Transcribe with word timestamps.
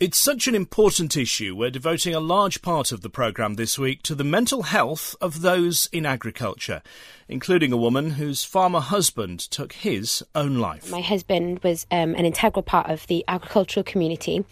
It's 0.00 0.16
such 0.16 0.48
an 0.48 0.54
important 0.54 1.14
issue, 1.14 1.54
we're 1.54 1.68
devoting 1.68 2.14
a 2.14 2.20
large 2.20 2.62
part 2.62 2.90
of 2.90 3.02
the 3.02 3.10
programme 3.10 3.56
this 3.56 3.78
week 3.78 4.02
to 4.04 4.14
the 4.14 4.24
mental 4.24 4.62
health 4.62 5.14
of 5.20 5.42
those 5.42 5.90
in 5.92 6.06
agriculture, 6.06 6.80
including 7.28 7.70
a 7.70 7.76
woman 7.76 8.12
whose 8.12 8.42
farmer 8.42 8.80
husband 8.80 9.40
took 9.40 9.74
his 9.74 10.24
own 10.34 10.56
life. 10.56 10.90
My 10.90 11.02
husband 11.02 11.62
was 11.62 11.86
um, 11.90 12.14
an 12.14 12.24
integral 12.24 12.62
part 12.62 12.88
of 12.88 13.06
the 13.08 13.26
agricultural 13.28 13.84
community. 13.84 14.42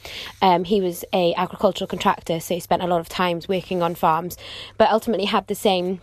Um, 0.42 0.64
he 0.64 0.82
was 0.82 1.02
a 1.14 1.32
agricultural 1.32 1.88
contractor, 1.88 2.40
so 2.40 2.52
he 2.52 2.60
spent 2.60 2.82
a 2.82 2.86
lot 2.86 3.00
of 3.00 3.08
times 3.08 3.48
working 3.48 3.80
on 3.80 3.94
farms, 3.94 4.36
but 4.76 4.90
ultimately 4.90 5.24
had 5.24 5.46
the 5.46 5.54
same 5.54 6.02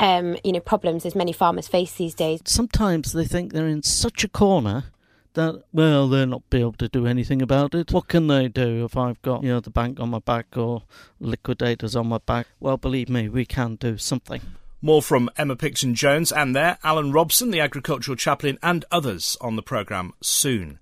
um, 0.00 0.36
you 0.42 0.50
know, 0.50 0.58
problems 0.58 1.06
as 1.06 1.14
many 1.14 1.32
farmers 1.32 1.68
face 1.68 1.92
these 1.92 2.16
days. 2.16 2.40
Sometimes 2.44 3.12
they 3.12 3.24
think 3.24 3.52
they're 3.52 3.68
in 3.68 3.84
such 3.84 4.24
a 4.24 4.28
corner 4.28 4.86
that 5.34 5.62
well 5.72 6.08
they'll 6.08 6.26
not 6.26 6.48
be 6.50 6.60
able 6.60 6.72
to 6.74 6.88
do 6.88 7.06
anything 7.06 7.42
about 7.42 7.74
it. 7.74 7.92
What 7.92 8.08
can 8.08 8.26
they 8.26 8.48
do 8.48 8.84
if 8.84 8.96
I've 8.96 9.20
got 9.22 9.42
you 9.42 9.50
know 9.50 9.60
the 9.60 9.70
bank 9.70 10.00
on 10.00 10.10
my 10.10 10.18
back 10.18 10.56
or 10.56 10.82
liquidators 11.18 11.96
on 11.96 12.08
my 12.08 12.18
back? 12.18 12.46
Well, 12.58 12.76
believe 12.76 13.08
me, 13.08 13.28
we 13.28 13.44
can 13.44 13.76
do 13.76 13.98
something. 13.98 14.40
More 14.82 15.02
from 15.02 15.28
Emma 15.36 15.56
Picton 15.56 15.94
Jones 15.94 16.32
and 16.32 16.56
there 16.56 16.78
Alan 16.82 17.12
Robson, 17.12 17.50
the 17.50 17.60
agricultural 17.60 18.16
chaplain, 18.16 18.58
and 18.62 18.84
others 18.90 19.36
on 19.40 19.56
the 19.56 19.62
programme 19.62 20.14
soon. 20.22 20.78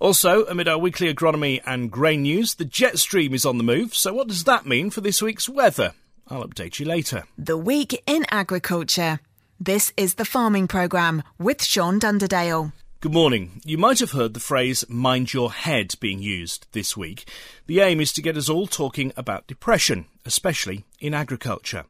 Also, 0.00 0.44
amid 0.46 0.68
our 0.68 0.78
weekly 0.78 1.12
agronomy 1.12 1.60
and 1.66 1.90
grain 1.90 2.22
news, 2.22 2.54
the 2.54 2.64
jet 2.64 2.98
stream 2.98 3.34
is 3.34 3.44
on 3.44 3.58
the 3.58 3.64
move. 3.64 3.94
So, 3.96 4.12
what 4.12 4.28
does 4.28 4.44
that 4.44 4.64
mean 4.64 4.90
for 4.90 5.00
this 5.00 5.20
week's 5.20 5.48
weather? 5.48 5.92
I'll 6.28 6.46
update 6.46 6.78
you 6.78 6.86
later. 6.86 7.24
The 7.36 7.56
Week 7.56 8.02
in 8.06 8.24
Agriculture. 8.30 9.20
This 9.58 9.92
is 9.96 10.14
the 10.14 10.24
Farming 10.24 10.68
Programme 10.68 11.24
with 11.38 11.64
Sean 11.64 11.98
Dunderdale. 11.98 12.72
Good 13.00 13.12
morning. 13.12 13.60
You 13.64 13.78
might 13.78 14.00
have 14.00 14.10
heard 14.10 14.34
the 14.34 14.40
phrase 14.40 14.84
mind 14.88 15.32
your 15.32 15.52
head 15.52 15.94
being 16.00 16.20
used 16.20 16.66
this 16.72 16.96
week. 16.96 17.30
The 17.68 17.78
aim 17.78 18.00
is 18.00 18.12
to 18.14 18.22
get 18.22 18.36
us 18.36 18.48
all 18.48 18.66
talking 18.66 19.12
about 19.16 19.46
depression, 19.46 20.06
especially 20.26 20.84
in 20.98 21.14
agriculture. 21.14 21.84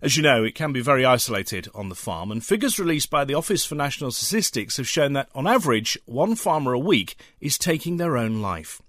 As 0.00 0.16
you 0.16 0.22
know, 0.22 0.44
it 0.44 0.54
can 0.54 0.72
be 0.72 0.80
very 0.80 1.04
isolated 1.04 1.66
on 1.74 1.88
the 1.88 1.96
farm, 1.96 2.30
and 2.30 2.44
figures 2.44 2.78
released 2.78 3.10
by 3.10 3.24
the 3.24 3.34
Office 3.34 3.64
for 3.64 3.74
National 3.74 4.12
Statistics 4.12 4.76
have 4.76 4.86
shown 4.86 5.14
that, 5.14 5.30
on 5.34 5.48
average, 5.48 5.98
one 6.04 6.36
farmer 6.36 6.74
a 6.74 6.78
week 6.78 7.16
is 7.40 7.58
taking 7.58 7.96
their 7.96 8.16
own 8.16 8.40
life. 8.40 8.80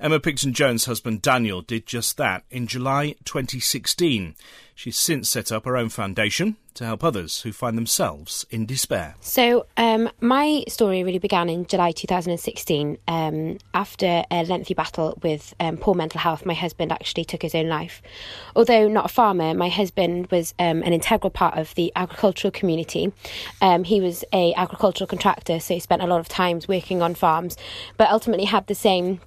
Emma 0.00 0.18
Picton 0.18 0.54
Jones' 0.54 0.86
husband 0.86 1.20
Daniel 1.20 1.60
did 1.60 1.86
just 1.86 2.16
that 2.16 2.44
in 2.50 2.66
July 2.66 3.16
2016. 3.24 4.34
She's 4.82 4.98
since 4.98 5.30
set 5.30 5.52
up 5.52 5.64
her 5.64 5.76
own 5.76 5.90
foundation 5.90 6.56
to 6.74 6.84
help 6.84 7.04
others 7.04 7.42
who 7.42 7.52
find 7.52 7.78
themselves 7.78 8.44
in 8.50 8.66
despair. 8.66 9.14
So, 9.20 9.66
um, 9.76 10.10
my 10.20 10.64
story 10.66 11.04
really 11.04 11.20
began 11.20 11.48
in 11.48 11.66
July 11.66 11.92
2016. 11.92 12.98
Um, 13.06 13.58
after 13.74 14.24
a 14.28 14.42
lengthy 14.42 14.74
battle 14.74 15.16
with 15.22 15.54
um, 15.60 15.76
poor 15.76 15.94
mental 15.94 16.18
health, 16.18 16.44
my 16.44 16.54
husband 16.54 16.90
actually 16.90 17.24
took 17.24 17.42
his 17.42 17.54
own 17.54 17.68
life. 17.68 18.02
Although 18.56 18.88
not 18.88 19.04
a 19.04 19.08
farmer, 19.08 19.54
my 19.54 19.68
husband 19.68 20.28
was 20.32 20.52
um, 20.58 20.82
an 20.82 20.92
integral 20.92 21.30
part 21.30 21.56
of 21.56 21.72
the 21.76 21.92
agricultural 21.94 22.50
community. 22.50 23.12
Um, 23.60 23.84
he 23.84 24.00
was 24.00 24.24
a 24.32 24.52
agricultural 24.54 25.06
contractor, 25.06 25.60
so 25.60 25.74
he 25.74 25.80
spent 25.80 26.02
a 26.02 26.08
lot 26.08 26.18
of 26.18 26.26
times 26.26 26.66
working 26.66 27.02
on 27.02 27.14
farms, 27.14 27.56
but 27.98 28.10
ultimately 28.10 28.46
had 28.46 28.66
the 28.66 28.74
same 28.74 29.20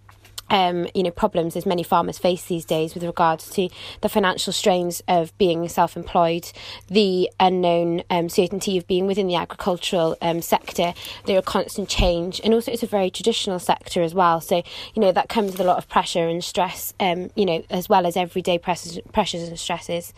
um, 0.49 0.87
you 0.93 1.03
know, 1.03 1.11
problems 1.11 1.55
as 1.55 1.65
many 1.65 1.83
farmers 1.83 2.17
face 2.17 2.45
these 2.45 2.65
days 2.65 2.93
with 2.93 3.03
regards 3.03 3.49
to 3.51 3.69
the 4.01 4.09
financial 4.09 4.53
strains 4.53 5.01
of 5.07 5.35
being 5.37 5.67
self-employed, 5.67 6.51
the 6.87 7.29
unknown 7.39 8.03
um, 8.09 8.29
certainty 8.29 8.77
of 8.77 8.87
being 8.87 9.07
within 9.07 9.27
the 9.27 9.35
agricultural 9.35 10.15
um, 10.21 10.41
sector. 10.41 10.93
There 11.25 11.37
are 11.37 11.41
constant 11.41 11.89
change, 11.89 12.39
and 12.43 12.53
also 12.53 12.71
it's 12.71 12.83
a 12.83 12.87
very 12.87 13.09
traditional 13.09 13.59
sector 13.59 14.01
as 14.01 14.13
well. 14.13 14.41
So 14.41 14.63
you 14.93 15.01
know 15.01 15.11
that 15.11 15.29
comes 15.29 15.51
with 15.51 15.61
a 15.61 15.65
lot 15.65 15.77
of 15.77 15.87
pressure 15.89 16.27
and 16.27 16.43
stress. 16.43 16.93
Um, 16.99 17.29
you 17.35 17.45
know, 17.45 17.63
as 17.69 17.89
well 17.89 18.05
as 18.05 18.15
everyday 18.15 18.57
pressures, 18.57 18.99
pressures 19.13 19.47
and 19.47 19.59
stresses. 19.59 20.13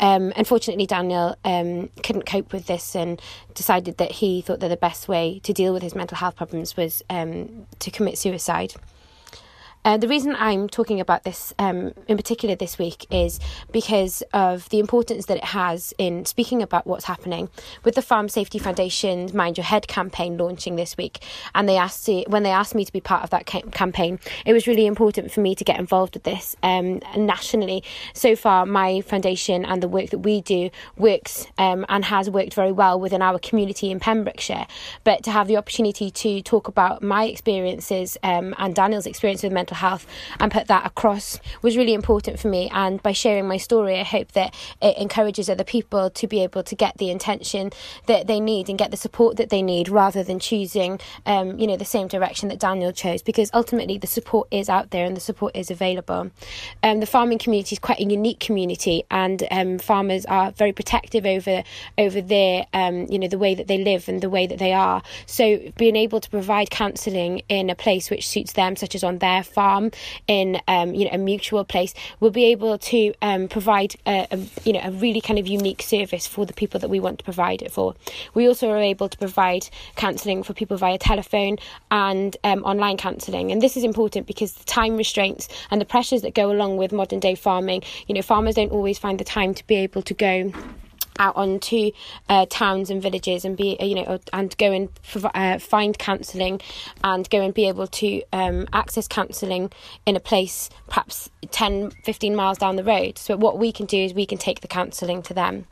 Um, 0.00 0.32
unfortunately, 0.36 0.86
Daniel 0.86 1.36
um, 1.44 1.90
couldn't 2.02 2.26
cope 2.26 2.52
with 2.52 2.66
this 2.66 2.94
and 2.94 3.20
decided 3.54 3.98
that 3.98 4.12
he 4.12 4.42
thought 4.42 4.60
that 4.60 4.68
the 4.68 4.76
best 4.76 5.08
way 5.08 5.40
to 5.44 5.52
deal 5.52 5.72
with 5.72 5.82
his 5.82 5.94
mental 5.94 6.16
health 6.16 6.36
problems 6.36 6.76
was 6.76 7.02
to 7.08 7.90
commit 7.90 8.18
suicide. 8.18 8.74
Uh, 9.88 9.96
the 9.96 10.06
reason 10.06 10.36
I'm 10.38 10.68
talking 10.68 11.00
about 11.00 11.24
this 11.24 11.54
um, 11.58 11.94
in 12.08 12.18
particular 12.18 12.54
this 12.54 12.76
week 12.78 13.06
is 13.10 13.40
because 13.72 14.22
of 14.34 14.68
the 14.68 14.80
importance 14.80 15.24
that 15.24 15.38
it 15.38 15.44
has 15.44 15.94
in 15.96 16.26
speaking 16.26 16.60
about 16.60 16.86
what's 16.86 17.06
happening 17.06 17.48
with 17.84 17.94
the 17.94 18.02
Farm 18.02 18.28
Safety 18.28 18.58
Foundation's 18.58 19.32
Mind 19.32 19.56
Your 19.56 19.64
Head 19.64 19.88
campaign 19.88 20.36
launching 20.36 20.76
this 20.76 20.98
week. 20.98 21.24
And 21.54 21.66
they 21.66 21.78
asked 21.78 22.04
to, 22.04 22.22
when 22.26 22.42
they 22.42 22.50
asked 22.50 22.74
me 22.74 22.84
to 22.84 22.92
be 22.92 23.00
part 23.00 23.24
of 23.24 23.30
that 23.30 23.46
ca- 23.46 23.62
campaign, 23.72 24.20
it 24.44 24.52
was 24.52 24.66
really 24.66 24.84
important 24.84 25.32
for 25.32 25.40
me 25.40 25.54
to 25.54 25.64
get 25.64 25.80
involved 25.80 26.12
with 26.12 26.24
this 26.24 26.54
um, 26.62 27.00
nationally. 27.16 27.82
So 28.12 28.36
far, 28.36 28.66
my 28.66 29.00
foundation 29.00 29.64
and 29.64 29.82
the 29.82 29.88
work 29.88 30.10
that 30.10 30.18
we 30.18 30.42
do 30.42 30.68
works 30.98 31.46
um, 31.56 31.86
and 31.88 32.04
has 32.04 32.28
worked 32.28 32.52
very 32.52 32.72
well 32.72 33.00
within 33.00 33.22
our 33.22 33.38
community 33.38 33.90
in 33.90 34.00
Pembrokeshire. 34.00 34.66
But 35.04 35.22
to 35.22 35.30
have 35.30 35.48
the 35.48 35.56
opportunity 35.56 36.10
to 36.10 36.42
talk 36.42 36.68
about 36.68 37.02
my 37.02 37.24
experiences 37.24 38.18
um, 38.22 38.54
and 38.58 38.74
Daniel's 38.74 39.06
experience 39.06 39.42
with 39.42 39.52
mental 39.54 39.77
health 39.78 40.06
and 40.38 40.52
put 40.52 40.66
that 40.68 40.86
across 40.86 41.40
was 41.62 41.76
really 41.76 41.94
important 41.94 42.38
for 42.38 42.48
me. 42.48 42.68
And 42.72 43.02
by 43.02 43.12
sharing 43.12 43.48
my 43.48 43.56
story, 43.56 43.98
I 43.98 44.04
hope 44.04 44.32
that 44.32 44.54
it 44.82 44.96
encourages 44.98 45.48
other 45.48 45.64
people 45.64 46.10
to 46.10 46.26
be 46.26 46.42
able 46.42 46.62
to 46.62 46.74
get 46.74 46.98
the 46.98 47.10
intention 47.10 47.70
that 48.06 48.26
they 48.26 48.40
need 48.40 48.68
and 48.68 48.78
get 48.78 48.90
the 48.90 48.96
support 48.96 49.36
that 49.36 49.50
they 49.50 49.62
need 49.62 49.88
rather 49.88 50.22
than 50.22 50.38
choosing, 50.38 51.00
um, 51.26 51.58
you 51.58 51.66
know, 51.66 51.76
the 51.76 51.84
same 51.84 52.08
direction 52.08 52.48
that 52.48 52.58
Daniel 52.58 52.92
chose 52.92 53.22
because 53.22 53.50
ultimately 53.54 53.98
the 53.98 54.06
support 54.06 54.48
is 54.50 54.68
out 54.68 54.90
there 54.90 55.04
and 55.04 55.16
the 55.16 55.20
support 55.20 55.56
is 55.56 55.70
available. 55.70 56.30
Um, 56.82 57.00
the 57.00 57.06
farming 57.06 57.38
community 57.38 57.74
is 57.74 57.78
quite 57.78 58.00
a 58.00 58.04
unique 58.04 58.40
community 58.40 59.04
and 59.10 59.46
um, 59.50 59.78
farmers 59.78 60.26
are 60.26 60.50
very 60.52 60.72
protective 60.72 61.24
over 61.26 61.62
over 61.96 62.20
their, 62.20 62.66
um, 62.72 63.06
you 63.08 63.18
know, 63.18 63.28
the 63.28 63.38
way 63.38 63.54
that 63.54 63.66
they 63.66 63.78
live 63.78 64.08
and 64.08 64.20
the 64.22 64.30
way 64.30 64.46
that 64.46 64.58
they 64.58 64.72
are. 64.72 65.02
So 65.26 65.58
being 65.76 65.96
able 65.96 66.20
to 66.20 66.30
provide 66.30 66.70
counselling 66.70 67.42
in 67.48 67.70
a 67.70 67.74
place 67.74 68.10
which 68.10 68.26
suits 68.26 68.52
them, 68.54 68.76
such 68.76 68.94
as 68.94 69.04
on 69.04 69.18
their 69.18 69.42
farm 69.42 69.57
in 70.26 70.60
um, 70.68 70.94
you 70.94 71.04
know 71.04 71.10
a 71.12 71.18
mutual 71.18 71.64
place 71.64 71.94
we'll 72.20 72.30
be 72.30 72.44
able 72.44 72.78
to 72.78 73.12
um, 73.22 73.48
provide 73.48 73.94
a, 74.06 74.26
a, 74.30 74.38
you 74.64 74.72
know 74.72 74.80
a 74.82 74.90
really 74.90 75.20
kind 75.20 75.38
of 75.38 75.46
unique 75.46 75.82
service 75.82 76.26
for 76.26 76.46
the 76.46 76.52
people 76.52 76.78
that 76.80 76.88
we 76.88 77.00
want 77.00 77.18
to 77.18 77.24
provide 77.24 77.62
it 77.62 77.72
for. 77.72 77.94
We 78.34 78.46
also 78.46 78.70
are 78.70 78.78
able 78.78 79.08
to 79.08 79.18
provide 79.18 79.68
counselling 79.96 80.42
for 80.42 80.54
people 80.54 80.76
via 80.76 80.98
telephone 80.98 81.56
and 81.90 82.36
um, 82.44 82.62
online 82.64 82.96
counselling, 82.96 83.50
and 83.52 83.60
this 83.60 83.76
is 83.76 83.84
important 83.84 84.26
because 84.26 84.52
the 84.52 84.64
time 84.64 84.96
restraints 84.96 85.48
and 85.70 85.80
the 85.80 85.84
pressures 85.84 86.22
that 86.22 86.34
go 86.34 86.50
along 86.50 86.76
with 86.76 86.92
modern 86.92 87.20
day 87.20 87.34
farming. 87.34 87.82
You 88.06 88.14
know, 88.14 88.22
farmers 88.22 88.54
don't 88.54 88.72
always 88.72 88.98
find 88.98 89.18
the 89.18 89.24
time 89.24 89.54
to 89.54 89.66
be 89.66 89.76
able 89.76 90.02
to 90.02 90.14
go 90.14 90.52
out 91.18 91.36
onto 91.36 91.90
uh, 92.28 92.46
towns 92.48 92.90
and 92.90 93.02
villages 93.02 93.44
and 93.44 93.56
be 93.56 93.76
you 93.80 93.94
know 93.94 94.18
and 94.32 94.56
go 94.58 94.72
and 94.72 94.88
uh, 95.34 95.58
find 95.58 95.98
counselling 95.98 96.60
and 97.04 97.28
go 97.30 97.40
and 97.40 97.54
be 97.54 97.68
able 97.68 97.86
to 97.86 98.22
um, 98.32 98.66
access 98.72 99.08
counselling 99.08 99.70
in 100.06 100.16
a 100.16 100.20
place 100.20 100.70
perhaps 100.88 101.30
10 101.50 101.90
15 102.04 102.36
miles 102.36 102.58
down 102.58 102.76
the 102.76 102.84
road. 102.84 103.18
So 103.18 103.36
what 103.36 103.58
we 103.58 103.72
can 103.72 103.86
do 103.86 103.98
is 103.98 104.14
we 104.14 104.26
can 104.26 104.38
take 104.38 104.60
the 104.60 104.68
counselling 104.68 105.22
to 105.22 105.34
them 105.34 105.66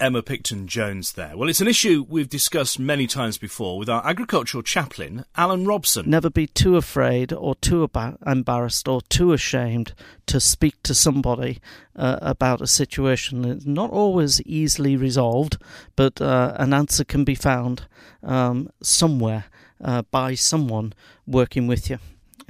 Emma 0.00 0.22
Picton 0.22 0.68
Jones 0.68 1.12
there. 1.12 1.36
Well, 1.36 1.48
it's 1.48 1.60
an 1.60 1.66
issue 1.68 2.06
we've 2.08 2.28
discussed 2.28 2.78
many 2.78 3.06
times 3.06 3.36
before 3.36 3.78
with 3.78 3.88
our 3.88 4.06
agricultural 4.06 4.62
chaplain, 4.62 5.24
Alan 5.36 5.66
Robson. 5.66 6.08
Never 6.08 6.30
be 6.30 6.46
too 6.46 6.76
afraid 6.76 7.32
or 7.32 7.56
too 7.56 7.88
embarrassed 8.26 8.86
or 8.86 9.00
too 9.02 9.32
ashamed 9.32 9.94
to 10.26 10.38
speak 10.38 10.82
to 10.84 10.94
somebody 10.94 11.60
uh, 11.96 12.18
about 12.22 12.60
a 12.60 12.66
situation. 12.66 13.44
It's 13.44 13.66
not 13.66 13.90
always 13.90 14.40
easily 14.42 14.96
resolved, 14.96 15.56
but 15.96 16.20
uh, 16.20 16.54
an 16.56 16.72
answer 16.72 17.04
can 17.04 17.24
be 17.24 17.34
found 17.34 17.86
um, 18.22 18.70
somewhere 18.82 19.46
uh, 19.82 20.02
by 20.10 20.34
someone 20.34 20.92
working 21.26 21.66
with 21.66 21.90
you. 21.90 21.98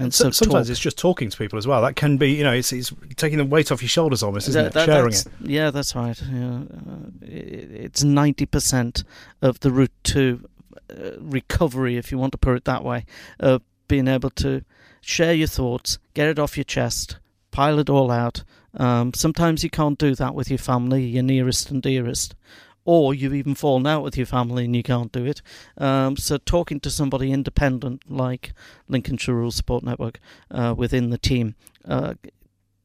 And 0.01 0.15
so, 0.15 0.31
sometimes 0.31 0.69
talk. 0.69 0.71
it's 0.71 0.81
just 0.81 0.97
talking 0.97 1.29
to 1.29 1.37
people 1.37 1.59
as 1.59 1.67
well. 1.67 1.83
That 1.83 1.97
can 1.97 2.19
be, 2.19 2.31
you 2.31 2.45
know, 2.45 2.53
it's, 2.53 2.73
it's 2.73 2.93
taking 3.17 3.39
the 3.39 3.45
weight 3.45 3.73
off 3.73 3.83
your 3.83 3.89
shoulders 3.89 4.23
almost, 4.23 4.49
isn't 4.49 4.63
that, 4.63 4.69
it? 4.69 4.75
That, 4.75 4.87
Sharing 4.87 5.13
it. 5.13 5.25
Yeah, 5.41 5.71
that's 5.73 5.97
right. 5.97 6.21
Yeah. 6.31 6.61
Uh, 6.61 7.11
it's 7.23 8.05
ninety 8.05 8.47
percent 8.47 9.03
of 9.43 9.59
the 9.61 9.73
route 9.73 9.91
to 10.05 10.49
uh, 10.91 11.11
recovery, 11.19 11.97
if 11.97 12.13
you 12.13 12.19
want 12.19 12.33
to 12.33 12.39
put 12.39 12.57
it 12.57 12.65
that 12.65 12.85
way, 12.85 13.07
of 13.41 13.63
being 13.89 14.07
able 14.07 14.31
to 14.31 14.63
share 15.01 15.35
your 15.35 15.49
thoughts, 15.49 15.99
get 16.15 16.29
it 16.29 16.39
off 16.39 16.57
your 16.57 16.65
chest, 16.65 17.19
pile 17.51 17.79
it 17.79 17.91
all 17.91 18.11
out. 18.11 18.45
Um, 18.75 19.13
sometimes 19.15 19.65
you 19.65 19.71
can't 19.71 19.99
do 19.99 20.15
that 20.15 20.35
with 20.35 20.49
your 20.49 20.59
family, 20.59 21.05
your 21.05 21.23
nearest 21.25 21.71
and 21.71 21.83
dearest 21.83 22.37
or 22.85 23.15
you've 23.15 23.35
even 23.35 23.55
fallen 23.55 23.87
out 23.87 24.03
with 24.03 24.17
your 24.17 24.27
family 24.27 24.65
and 24.65 24.75
you 24.75 24.83
can't 24.83 25.13
do 25.13 25.25
it. 25.25 25.43
Um, 25.77 26.17
so 26.17 26.39
talking 26.39 26.81
to 26.81 26.91
somebody 26.91 27.33
independent 27.33 28.11
like 28.11 28.53
Lincolnshire 28.89 29.35
Rural 29.35 29.51
Support 29.51 29.85
Network 29.85 30.21
uh, 30.51 30.75
within 30.77 31.11
the 31.11 31.19
team 31.19 31.55
uh, 31.85 32.15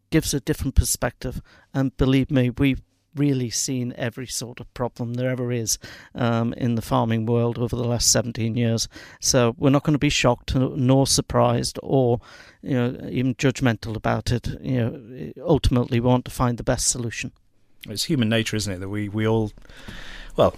gives 0.10 0.34
a 0.34 0.40
different 0.40 0.76
perspective. 0.76 1.42
And 1.74 1.96
believe 1.98 2.30
me, 2.30 2.50
we've 2.50 2.82
really 3.16 3.50
seen 3.50 3.94
every 3.98 4.28
sort 4.28 4.60
of 4.60 4.74
problem 4.74 5.14
there 5.14 5.30
ever 5.30 5.52
is 5.52 5.78
um, 6.16 6.54
in 6.54 6.76
the 6.76 6.82
farming 6.82 7.26
world 7.26 7.58
over 7.58 7.76
the 7.76 7.84
last 7.84 8.12
17 8.12 8.56
years. 8.56 8.88
So 9.20 9.56
we're 9.58 9.70
not 9.70 9.84
going 9.84 9.94
to 9.94 10.00
be 10.00 10.10
shocked 10.10 10.56
nor 10.56 11.08
surprised 11.08 11.80
or 11.84 12.20
you 12.62 12.74
know 12.74 12.98
even 13.10 13.36
judgmental 13.36 13.96
about 13.96 14.32
it. 14.32 14.48
You 14.62 14.78
know, 14.78 15.44
ultimately, 15.46 16.00
we 16.00 16.08
want 16.08 16.26
to 16.26 16.32
find 16.32 16.58
the 16.58 16.64
best 16.64 16.88
solution. 16.88 17.32
It's 17.90 18.06
human 18.06 18.30
nature, 18.30 18.56
isn't 18.56 18.72
it, 18.72 18.80
that 18.80 18.90
we, 18.90 19.10
we 19.10 19.28
all 19.28 19.52
well, 20.36 20.56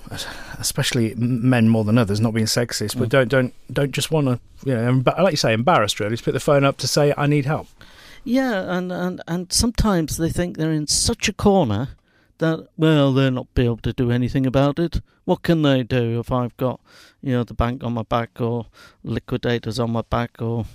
especially 0.57 1.16
men 1.16 1.68
more 1.68 1.83
than 1.83 1.98
others, 1.98 2.22
not 2.22 2.33
being 2.33 2.45
sexist, 2.45 2.98
but 2.98 3.07
mm. 3.07 3.10
don't 3.10 3.27
don't 3.27 3.54
don't 3.72 3.92
just 3.92 4.10
want 4.10 4.27
to, 4.27 4.39
you 4.63 4.74
know, 4.74 5.04
like 5.22 5.31
you 5.31 5.38
say, 5.38 5.54
embarrassed. 5.54 6.00
Really, 6.00 6.12
just 6.12 6.24
pick 6.24 6.33
the 6.33 6.39
phone 6.39 6.63
up 6.63 6.77
to 6.77 6.88
say, 6.88 7.13
"I 7.18 7.27
need 7.27 7.45
help." 7.45 7.68
Yeah, 8.25 8.75
and, 8.75 8.92
and, 8.92 9.22
and 9.27 9.54
sometimes 9.54 10.18
they 10.18 10.31
think 10.31 10.57
they're 10.57 10.72
in 10.72 10.88
such 10.88 11.30
a 11.30 11.33
corner 11.33 11.89
that, 12.39 12.68
well, 12.75 13.13
they'll 13.13 13.30
not 13.30 13.54
be 13.54 13.66
able 13.66 13.78
to 13.78 13.94
do 13.94 14.10
anything 14.10 14.48
about 14.48 14.80
it. 14.80 15.00
What 15.25 15.44
can 15.44 15.62
they 15.62 15.83
do 15.83 16.19
if 16.19 16.31
I've 16.31 16.57
got, 16.57 16.81
you 17.21 17.33
know, 17.33 17.44
the 17.44 17.54
bank 17.54 17.83
on 17.83 17.94
my 17.94 18.01
back 18.01 18.42
or 18.42 18.66
liquidators 19.04 19.80
on 19.80 19.92
my 19.92 20.01
back 20.01 20.42
or 20.42 20.66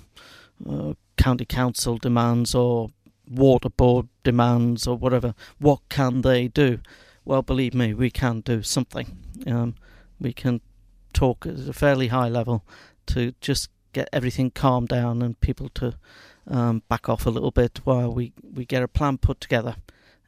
uh, 0.68 0.94
county 1.18 1.44
council 1.44 1.98
demands 1.98 2.54
or 2.54 2.90
water 3.30 3.70
board 3.70 4.08
demands 4.24 4.86
or 4.86 4.96
whatever? 4.96 5.34
What 5.58 5.80
can 5.88 6.22
they 6.22 6.48
do? 6.48 6.80
Well, 7.24 7.42
believe 7.42 7.74
me, 7.74 7.94
we 7.94 8.10
can 8.10 8.40
do 8.40 8.62
something. 8.62 9.16
Um, 9.46 9.76
we 10.20 10.32
can 10.32 10.60
talk 11.12 11.46
at 11.46 11.68
a 11.68 11.72
fairly 11.72 12.08
high 12.08 12.28
level 12.28 12.64
to 13.06 13.32
just 13.40 13.70
get 13.92 14.08
everything 14.12 14.50
calmed 14.50 14.88
down 14.88 15.22
and 15.22 15.40
people 15.40 15.68
to 15.70 15.94
um, 16.46 16.82
back 16.88 17.08
off 17.08 17.26
a 17.26 17.30
little 17.30 17.50
bit 17.50 17.80
while 17.84 18.12
we, 18.12 18.32
we 18.54 18.64
get 18.64 18.82
a 18.82 18.88
plan 18.88 19.18
put 19.18 19.40
together. 19.40 19.76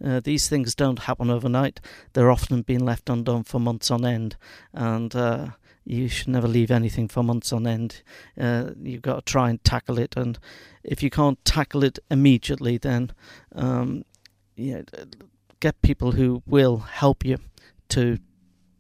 Uh, 0.04 0.20
these 0.20 0.48
things 0.48 0.74
don't 0.74 1.00
happen 1.00 1.30
overnight. 1.30 1.80
They're 2.12 2.30
often 2.30 2.62
being 2.62 2.84
left 2.84 3.08
undone 3.08 3.44
for 3.44 3.60
months 3.60 3.90
on 3.90 4.04
end, 4.04 4.36
and 4.72 5.14
uh, 5.14 5.48
you 5.84 6.08
should 6.08 6.28
never 6.28 6.48
leave 6.48 6.70
anything 6.70 7.08
for 7.08 7.22
months 7.22 7.52
on 7.52 7.66
end. 7.66 8.02
Uh, 8.38 8.70
you've 8.82 9.02
got 9.02 9.26
to 9.26 9.32
try 9.32 9.50
and 9.50 9.62
tackle 9.64 9.98
it, 9.98 10.14
and 10.16 10.38
if 10.84 11.02
you 11.02 11.10
can't 11.10 11.42
tackle 11.44 11.84
it 11.84 11.98
immediately, 12.10 12.78
then 12.78 13.12
um, 13.54 14.04
get 15.60 15.82
people 15.82 16.12
who 16.12 16.42
will 16.46 16.78
help 16.78 17.24
you 17.24 17.38
to 17.88 18.18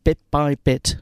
bit 0.04 0.18
by 0.30 0.54
bit 0.54 0.96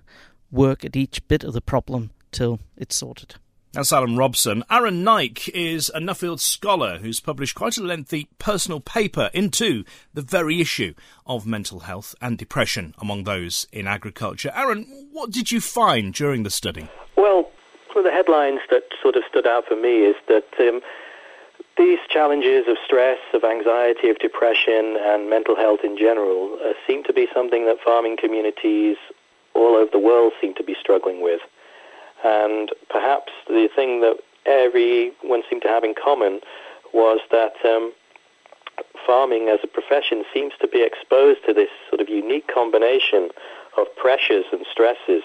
work 0.50 0.84
at 0.84 0.96
each 0.96 1.26
bit 1.28 1.44
of 1.44 1.52
the 1.52 1.60
problem 1.60 2.10
till 2.32 2.60
it's 2.76 2.96
sorted. 2.96 3.36
That's 3.72 3.92
Alan 3.92 4.16
Robson. 4.16 4.64
Aaron 4.68 5.04
Nike 5.04 5.52
is 5.54 5.92
a 5.94 6.00
Nuffield 6.00 6.40
scholar 6.40 6.98
who's 6.98 7.20
published 7.20 7.54
quite 7.54 7.76
a 7.76 7.82
lengthy 7.84 8.28
personal 8.40 8.80
paper 8.80 9.30
into 9.32 9.84
the 10.12 10.22
very 10.22 10.60
issue 10.60 10.94
of 11.24 11.46
mental 11.46 11.80
health 11.80 12.16
and 12.20 12.36
depression 12.36 12.94
among 12.98 13.22
those 13.22 13.68
in 13.70 13.86
agriculture. 13.86 14.50
Aaron, 14.56 15.08
what 15.12 15.30
did 15.30 15.52
you 15.52 15.60
find 15.60 16.12
during 16.12 16.42
the 16.42 16.50
study? 16.50 16.88
Well, 17.16 17.48
one 17.92 17.98
of 17.98 18.04
the 18.04 18.10
headlines 18.10 18.58
that 18.70 18.82
sort 19.00 19.14
of 19.14 19.22
stood 19.30 19.46
out 19.46 19.66
for 19.68 19.76
me 19.76 19.98
is 19.98 20.16
that 20.26 20.48
um, 20.58 20.80
these 21.78 22.00
challenges 22.08 22.66
of 22.66 22.76
stress, 22.84 23.18
of 23.32 23.44
anxiety, 23.44 24.10
of 24.10 24.18
depression, 24.18 24.96
and 24.98 25.30
mental 25.30 25.54
health 25.54 25.80
in 25.84 25.96
general 25.96 26.58
uh, 26.60 26.72
seem 26.88 27.04
to 27.04 27.12
be 27.12 27.28
something 27.32 27.66
that 27.66 27.76
farming 27.84 28.16
communities 28.16 28.96
all 29.54 29.76
over 29.76 29.92
the 29.92 30.00
world 30.00 30.32
seem 30.40 30.54
to 30.54 30.64
be 30.64 30.74
struggling 30.74 31.22
with. 31.22 31.40
And 32.24 32.70
perhaps 32.88 33.32
the 33.48 33.68
thing 33.74 34.00
that 34.00 34.18
everyone 34.46 35.42
seemed 35.48 35.62
to 35.62 35.68
have 35.68 35.84
in 35.84 35.94
common 35.94 36.40
was 36.92 37.20
that 37.30 37.54
um, 37.64 37.92
farming 39.06 39.48
as 39.48 39.60
a 39.62 39.66
profession 39.66 40.24
seems 40.32 40.52
to 40.60 40.68
be 40.68 40.82
exposed 40.82 41.40
to 41.46 41.52
this 41.52 41.70
sort 41.88 42.00
of 42.00 42.08
unique 42.08 42.48
combination 42.52 43.30
of 43.78 43.86
pressures 43.96 44.44
and 44.52 44.66
stresses. 44.70 45.22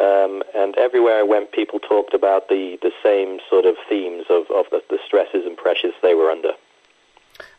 Um, 0.00 0.42
and 0.54 0.76
everywhere 0.78 1.18
I 1.18 1.22
went, 1.22 1.52
people 1.52 1.78
talked 1.78 2.14
about 2.14 2.48
the, 2.48 2.78
the 2.80 2.92
same 3.02 3.40
sort 3.48 3.66
of 3.66 3.76
themes 3.88 4.24
of, 4.30 4.50
of 4.50 4.66
the, 4.70 4.82
the 4.88 4.98
stresses 5.06 5.44
and 5.44 5.56
pressures 5.56 5.92
they 6.02 6.14
were 6.14 6.30
under. 6.30 6.52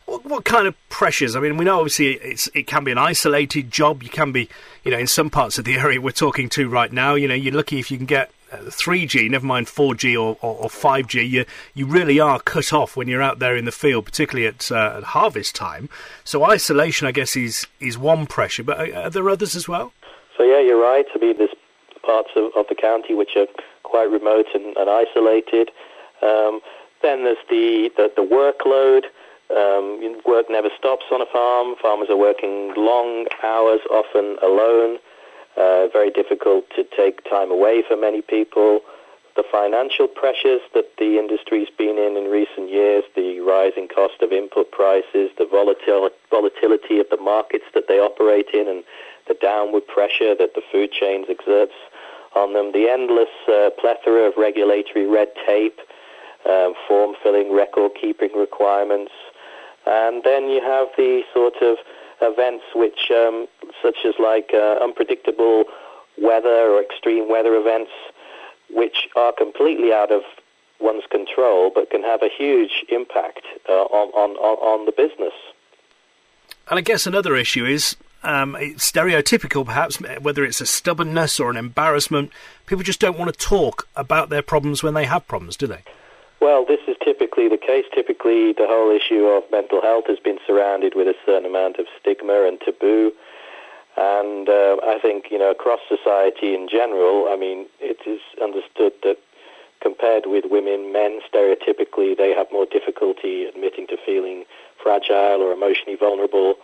What, 0.06 0.24
what, 0.24 0.44
kind 0.44 0.66
of 0.66 0.74
pressures? 0.88 1.34
I 1.34 1.40
mean, 1.40 1.56
we 1.56 1.64
know 1.64 1.78
obviously 1.78 2.18
it 2.54 2.66
can 2.66 2.84
be 2.84 2.92
an 2.92 2.98
isolated 2.98 3.70
job. 3.70 4.02
You 4.02 4.10
can 4.10 4.32
be, 4.32 4.50
you 4.84 4.90
know, 4.90 4.98
in 4.98 5.06
some 5.06 5.30
parts 5.30 5.58
of 5.58 5.64
the 5.64 5.74
area 5.78 6.00
we're 6.00 6.10
talking 6.10 6.48
to 6.50 6.68
right 6.68 6.92
now. 6.92 7.14
You 7.14 7.28
know, 7.28 7.34
you're 7.34 7.54
lucky 7.54 7.78
if 7.78 7.90
you 7.90 7.96
can 7.96 8.06
get 8.06 8.30
3G, 8.62 9.30
never 9.30 9.46
mind 9.46 9.66
4G 9.66 10.14
or, 10.14 10.36
or, 10.40 10.64
or, 10.64 10.68
5G, 10.68 11.28
you, 11.28 11.44
you 11.74 11.86
really 11.86 12.20
are 12.20 12.40
cut 12.40 12.72
off 12.72 12.96
when 12.96 13.08
you're 13.08 13.22
out 13.22 13.38
there 13.38 13.56
in 13.56 13.64
the 13.64 13.72
field, 13.72 14.04
particularly 14.04 14.46
at, 14.46 14.70
uh, 14.70 14.94
at 14.98 15.02
harvest 15.02 15.54
time. 15.54 15.88
So 16.24 16.44
isolation, 16.44 17.06
I 17.06 17.12
guess, 17.12 17.36
is, 17.36 17.66
is 17.80 17.98
one 17.98 18.26
pressure, 18.26 18.62
but 18.62 18.78
are, 18.78 19.04
are, 19.04 19.10
there 19.10 19.28
others 19.28 19.54
as 19.56 19.68
well? 19.68 19.92
So 20.36 20.44
yeah, 20.44 20.60
you're 20.60 20.80
right. 20.80 21.06
I 21.14 21.18
mean, 21.18 21.38
there's 21.38 21.54
parts 22.02 22.30
of, 22.36 22.50
of 22.56 22.66
the 22.68 22.74
county 22.74 23.14
which 23.14 23.36
are 23.36 23.46
quite 23.82 24.10
remote 24.10 24.46
and, 24.54 24.76
and 24.76 24.90
isolated. 24.90 25.70
Um, 26.22 26.60
then 27.02 27.24
there's 27.24 27.36
the, 27.48 27.90
the, 27.96 28.10
the 28.16 28.22
workload. 28.22 29.04
Um, 29.54 30.00
work 30.26 30.46
never 30.48 30.70
stops 30.76 31.04
on 31.12 31.20
a 31.20 31.26
farm. 31.26 31.76
Farmers 31.80 32.08
are 32.10 32.16
working 32.16 32.72
long 32.76 33.26
hours, 33.42 33.80
often 33.90 34.36
alone. 34.42 34.98
Uh, 35.56 35.86
very 35.92 36.10
difficult 36.10 36.64
to 36.74 36.84
take 36.96 37.22
time 37.30 37.50
away 37.52 37.82
for 37.86 37.96
many 37.96 38.20
people. 38.20 38.80
The 39.36 39.44
financial 39.50 40.08
pressures 40.08 40.60
that 40.74 40.90
the 40.98 41.18
industry's 41.18 41.68
been 41.70 41.98
in 41.98 42.16
in 42.16 42.30
recent 42.30 42.70
years, 42.70 43.04
the 43.14 43.38
rising 43.40 43.86
cost 43.86 44.20
of 44.20 44.32
input 44.32 44.72
prices, 44.72 45.30
the 45.38 45.46
volatil- 45.46 46.10
volatility 46.30 46.98
of 46.98 47.06
the 47.10 47.16
markets 47.16 47.64
that 47.74 47.86
they 47.86 47.98
operate 47.98 48.48
in, 48.52 48.68
and 48.68 48.82
the 49.28 49.34
downward 49.34 49.86
pressure 49.86 50.34
that 50.34 50.54
the 50.54 50.62
food 50.72 50.90
chains 50.90 51.26
exerts 51.28 51.74
on 52.34 52.52
them, 52.52 52.72
the 52.72 52.88
endless 52.88 53.30
uh, 53.48 53.70
plethora 53.78 54.26
of 54.26 54.34
regulatory 54.36 55.06
red 55.06 55.28
tape, 55.46 55.78
um, 56.46 56.74
form 56.86 57.14
filling, 57.22 57.54
record 57.54 57.92
keeping 58.00 58.30
requirements, 58.36 59.12
and 59.86 60.22
then 60.24 60.50
you 60.50 60.60
have 60.60 60.88
the 60.96 61.22
sort 61.32 61.54
of 61.62 61.78
events 62.20 62.64
which, 62.74 63.10
um, 63.10 63.46
such 63.82 63.98
as 64.04 64.14
like 64.18 64.50
uh, 64.54 64.78
unpredictable 64.82 65.64
weather 66.18 66.70
or 66.70 66.82
extreme 66.82 67.28
weather 67.28 67.54
events, 67.54 67.90
which 68.70 69.08
are 69.16 69.32
completely 69.32 69.92
out 69.92 70.10
of 70.12 70.22
one's 70.80 71.04
control, 71.10 71.70
but 71.74 71.90
can 71.90 72.02
have 72.02 72.22
a 72.22 72.28
huge 72.28 72.84
impact 72.88 73.42
uh, 73.68 73.72
on, 73.72 74.10
on, 74.10 74.30
on 74.36 74.86
the 74.86 74.92
business. 74.92 75.32
And 76.68 76.78
I 76.78 76.82
guess 76.82 77.06
another 77.06 77.36
issue 77.36 77.66
is 77.66 77.96
um, 78.22 78.54
stereotypical, 78.76 79.66
perhaps, 79.66 80.00
whether 80.20 80.44
it's 80.44 80.60
a 80.60 80.66
stubbornness 80.66 81.38
or 81.38 81.50
an 81.50 81.56
embarrassment. 81.56 82.30
People 82.66 82.82
just 82.82 83.00
don't 83.00 83.18
want 83.18 83.32
to 83.32 83.38
talk 83.38 83.86
about 83.96 84.30
their 84.30 84.42
problems 84.42 84.82
when 84.82 84.94
they 84.94 85.04
have 85.04 85.26
problems, 85.28 85.56
do 85.56 85.66
they? 85.66 85.82
Well, 86.44 86.66
this 86.66 86.80
is 86.86 86.94
typically 87.02 87.48
the 87.48 87.56
case. 87.56 87.86
Typically, 87.94 88.52
the 88.52 88.68
whole 88.68 88.94
issue 88.94 89.24
of 89.32 89.50
mental 89.50 89.80
health 89.80 90.04
has 90.08 90.18
been 90.18 90.36
surrounded 90.46 90.92
with 90.94 91.08
a 91.08 91.14
certain 91.24 91.48
amount 91.48 91.78
of 91.78 91.86
stigma 91.98 92.44
and 92.44 92.60
taboo. 92.60 93.12
And 93.96 94.46
uh, 94.46 94.76
I 94.84 94.98
think, 95.00 95.30
you 95.30 95.38
know, 95.38 95.52
across 95.52 95.80
society 95.88 96.52
in 96.52 96.68
general, 96.68 97.32
I 97.32 97.36
mean, 97.36 97.64
it 97.80 97.96
is 98.04 98.20
understood 98.42 98.92
that 99.04 99.16
compared 99.80 100.26
with 100.26 100.44
women, 100.50 100.92
men 100.92 101.20
stereotypically, 101.24 102.14
they 102.14 102.34
have 102.36 102.52
more 102.52 102.66
difficulty 102.66 103.46
admitting 103.46 103.86
to 103.86 103.96
feeling 104.04 104.44
fragile 104.82 105.40
or 105.40 105.50
emotionally 105.50 105.96
vulnerable. 105.96 106.56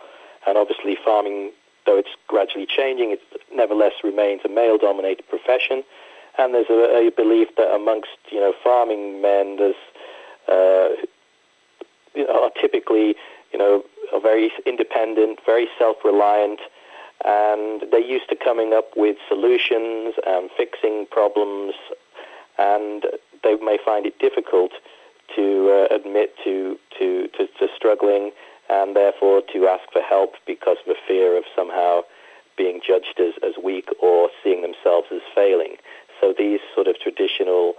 And 0.45 0.59
obviously, 0.59 0.95
farming, 1.03 1.53
though 1.87 1.97
it's 1.97 2.13
gradually 2.27 2.67
changing, 2.69 3.17
it 3.17 3.21
nevertheless 3.51 3.93
remains 4.03 4.41
a 4.45 4.49
male 4.49 4.77
dominated 4.77 5.27
profession 5.27 5.81
and 6.37 6.53
there's 6.53 6.69
a, 6.69 7.07
a 7.07 7.11
belief 7.11 7.49
that 7.57 7.73
amongst 7.73 8.09
you 8.31 8.39
know 8.39 8.53
farming 8.63 9.21
men, 9.21 9.57
there's 9.57 9.75
uh, 10.47 10.89
you 12.15 12.25
know, 12.27 12.43
are 12.43 12.51
typically 12.59 13.15
you 13.51 13.59
know 13.59 13.83
are 14.13 14.21
very 14.21 14.51
independent, 14.65 15.39
very 15.45 15.67
self-reliant, 15.77 16.59
and 17.25 17.83
they're 17.91 17.99
used 17.99 18.29
to 18.29 18.35
coming 18.35 18.73
up 18.73 18.91
with 18.95 19.17
solutions 19.27 20.15
and 20.25 20.49
fixing 20.57 21.05
problems, 21.11 21.73
and 22.57 23.05
they 23.43 23.55
may 23.55 23.77
find 23.83 24.05
it 24.05 24.17
difficult 24.19 24.71
to 25.35 25.87
uh, 25.91 25.95
admit 25.95 26.35
to, 26.43 26.77
to, 26.97 27.27
to, 27.29 27.47
to 27.59 27.67
struggling 27.75 28.31
and 28.69 28.95
therefore 28.95 29.41
to 29.53 29.67
ask 29.67 29.83
for 29.91 30.01
help 30.01 30.35
because 30.45 30.77
of 30.85 30.95
a 30.95 30.99
fear 31.07 31.37
of 31.37 31.43
somehow 31.55 32.01
being 32.57 32.81
judged 32.85 33.19
as, 33.19 33.33
as 33.43 33.53
weak 33.63 33.89
or 34.01 34.29
seeing 34.43 34.61
themselves 34.61 35.07
as 35.11 35.21
failing. 35.33 35.75
So 36.19 36.33
these 36.37 36.59
sort 36.75 36.87
of 36.87 36.99
traditional 37.41 37.73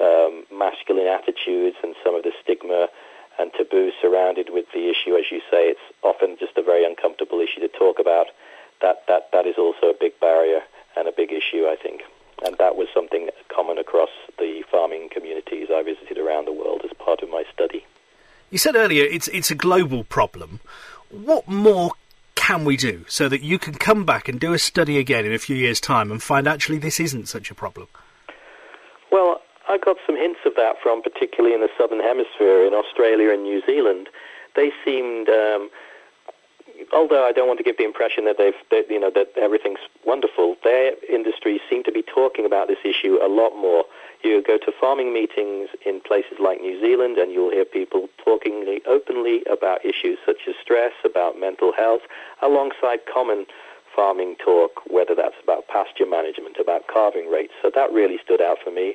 um, 0.00 0.44
masculine 0.52 1.06
attitudes 1.06 1.76
and 1.82 1.94
some 2.04 2.14
of 2.14 2.22
the 2.22 2.32
stigma 2.42 2.88
and 3.38 3.52
taboo 3.52 3.90
surrounded 4.00 4.48
with 4.50 4.66
the 4.72 4.88
issue, 4.90 5.14
as 5.14 5.24
you 5.30 5.40
say, 5.50 5.68
it's 5.68 5.80
often 6.02 6.36
just 6.38 6.56
a 6.56 6.62
very 6.62 6.84
uncomfortable 6.84 7.40
issue 7.40 7.60
to 7.60 7.68
talk 7.68 7.98
about. 7.98 8.26
That 8.82 9.04
that 9.08 9.28
that 9.32 9.46
is 9.46 9.56
also 9.58 9.88
a 9.88 9.94
big 9.98 10.18
barrier 10.20 10.60
and 10.96 11.08
a 11.08 11.12
big 11.12 11.32
issue, 11.32 11.64
I 11.66 11.76
think. 11.82 12.02
And 12.44 12.56
that 12.58 12.76
was 12.76 12.88
something 12.92 13.30
common 13.48 13.78
across 13.78 14.10
the 14.38 14.62
farming 14.70 15.08
communities 15.10 15.68
I 15.72 15.82
visited 15.82 16.18
around 16.18 16.46
the 16.46 16.52
world 16.52 16.82
as 16.84 16.90
part 16.98 17.22
of 17.22 17.30
my 17.30 17.44
study. 17.52 17.86
You 18.50 18.58
said 18.58 18.76
earlier 18.76 19.04
it's 19.04 19.28
it's 19.28 19.50
a 19.50 19.54
global 19.54 20.04
problem. 20.04 20.60
What 21.10 21.48
more 21.48 21.92
can 22.34 22.64
we 22.64 22.76
do 22.76 23.04
so 23.08 23.28
that 23.28 23.42
you 23.42 23.58
can 23.58 23.74
come 23.74 24.04
back 24.04 24.28
and 24.28 24.38
do 24.38 24.52
a 24.52 24.58
study 24.58 24.98
again 24.98 25.24
in 25.26 25.32
a 25.32 25.38
few 25.38 25.56
years' 25.56 25.80
time 25.80 26.10
and 26.10 26.22
find 26.22 26.46
actually 26.46 26.78
this 26.78 27.00
isn't 27.00 27.28
such 27.28 27.50
a 27.50 27.54
problem? 27.54 27.88
Well, 29.10 29.40
I 29.68 29.78
got 29.78 29.96
some 30.06 30.16
hints 30.16 30.35
of 30.46 30.54
that 30.56 30.76
from 30.82 31.02
particularly 31.02 31.54
in 31.54 31.60
the 31.60 31.68
southern 31.76 32.00
hemisphere, 32.00 32.66
in 32.66 32.72
Australia 32.72 33.30
and 33.32 33.42
New 33.42 33.60
Zealand. 33.66 34.08
They 34.54 34.72
seemed, 34.84 35.28
um, 35.28 35.68
although 36.92 37.26
I 37.26 37.32
don't 37.32 37.46
want 37.46 37.58
to 37.58 37.64
give 37.64 37.76
the 37.76 37.84
impression 37.84 38.24
that 38.24 38.38
they've, 38.38 38.56
that, 38.70 38.86
you 38.88 38.98
know, 38.98 39.10
that 39.14 39.28
everything's 39.36 39.80
wonderful. 40.06 40.56
Their 40.64 40.92
industries 41.10 41.60
seem 41.68 41.82
to 41.84 41.92
be 41.92 42.02
talking 42.02 42.46
about 42.46 42.68
this 42.68 42.78
issue 42.84 43.18
a 43.22 43.28
lot 43.28 43.56
more. 43.56 43.84
You 44.22 44.42
go 44.42 44.58
to 44.58 44.72
farming 44.80 45.12
meetings 45.12 45.68
in 45.84 46.00
places 46.00 46.38
like 46.40 46.60
New 46.60 46.80
Zealand, 46.80 47.18
and 47.18 47.30
you'll 47.32 47.50
hear 47.50 47.64
people 47.64 48.08
talking 48.24 48.80
openly 48.86 49.42
about 49.50 49.84
issues 49.84 50.18
such 50.24 50.48
as 50.48 50.54
stress, 50.62 50.92
about 51.04 51.38
mental 51.38 51.72
health, 51.76 52.02
alongside 52.40 53.00
common 53.12 53.46
farming 53.94 54.36
talk, 54.42 54.82
whether 54.88 55.14
that's 55.14 55.36
about 55.42 55.68
pasture 55.68 56.06
management, 56.06 56.56
about 56.60 56.86
calving 56.92 57.30
rates. 57.30 57.52
So 57.62 57.70
that 57.74 57.92
really 57.92 58.18
stood 58.22 58.42
out 58.42 58.58
for 58.62 58.70
me. 58.70 58.94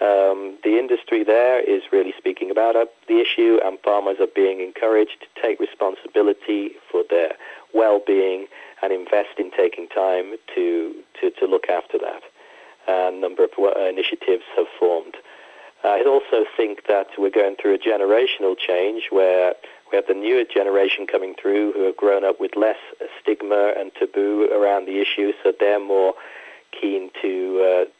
Um, 0.00 0.58
the 0.64 0.76
industry 0.78 1.22
there 1.22 1.60
is 1.60 1.82
really 1.92 2.12
speaking 2.18 2.50
about 2.50 2.74
the 3.06 3.20
issue, 3.20 3.58
and 3.64 3.78
farmers 3.80 4.16
are 4.20 4.26
being 4.34 4.60
encouraged 4.60 5.20
to 5.20 5.40
take 5.40 5.60
responsibility 5.60 6.72
for 6.90 7.04
their 7.08 7.34
well-being 7.72 8.46
and 8.82 8.92
invest 8.92 9.38
in 9.38 9.50
taking 9.50 9.88
time 9.88 10.34
to 10.54 10.94
to, 11.20 11.30
to 11.30 11.46
look 11.46 11.68
after 11.68 11.98
that. 11.98 12.22
A 12.86 13.10
number 13.12 13.44
of 13.44 13.50
initiatives 13.88 14.44
have 14.56 14.66
formed. 14.78 15.16
I 15.84 16.02
also 16.02 16.44
think 16.56 16.86
that 16.88 17.08
we're 17.18 17.30
going 17.30 17.56
through 17.60 17.74
a 17.74 17.78
generational 17.78 18.56
change 18.58 19.08
where 19.10 19.54
we 19.90 19.96
have 19.96 20.06
the 20.06 20.14
newer 20.14 20.44
generation 20.44 21.06
coming 21.06 21.34
through 21.40 21.72
who 21.72 21.84
have 21.84 21.96
grown 21.96 22.24
up 22.24 22.40
with 22.40 22.56
less 22.56 22.78
stigma 23.20 23.74
and 23.78 23.92
taboo 23.94 24.48
around 24.50 24.86
the 24.86 25.00
issue, 25.00 25.32
so 25.42 25.52
they're 25.58 25.78
more 25.78 26.14
keen 26.72 27.10
to 27.22 27.84
uh, 27.86 27.90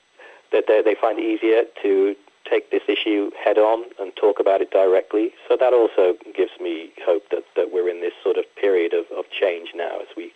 that 0.55 0.65
they, 0.69 0.81
they 0.83 0.95
find 0.95 1.19
it 1.19 1.27
easier 1.27 1.65
to 1.83 2.15
take 2.49 2.71
this 2.71 2.83
issue 2.89 3.31
head 3.43 3.59
on 3.59 3.85
and 3.99 4.15
talk 4.15 4.39
about 4.39 4.61
it 4.61 4.71
directly. 4.71 5.33
So 5.49 5.57
that 5.59 5.73
also 5.73 6.15
gives 6.37 6.53
me 6.61 6.93
hope 7.05 7.29
that, 7.31 7.43
that 7.57 7.73
we're 7.73 7.89
in 7.89 8.01
this 8.01 8.13
sort 8.23 8.37
of 8.39 8.45
period 8.55 8.93
of, 8.95 9.07
of 9.17 9.25
change 9.31 9.71
now 9.75 9.99
as 10.01 10.09
we 10.17 10.33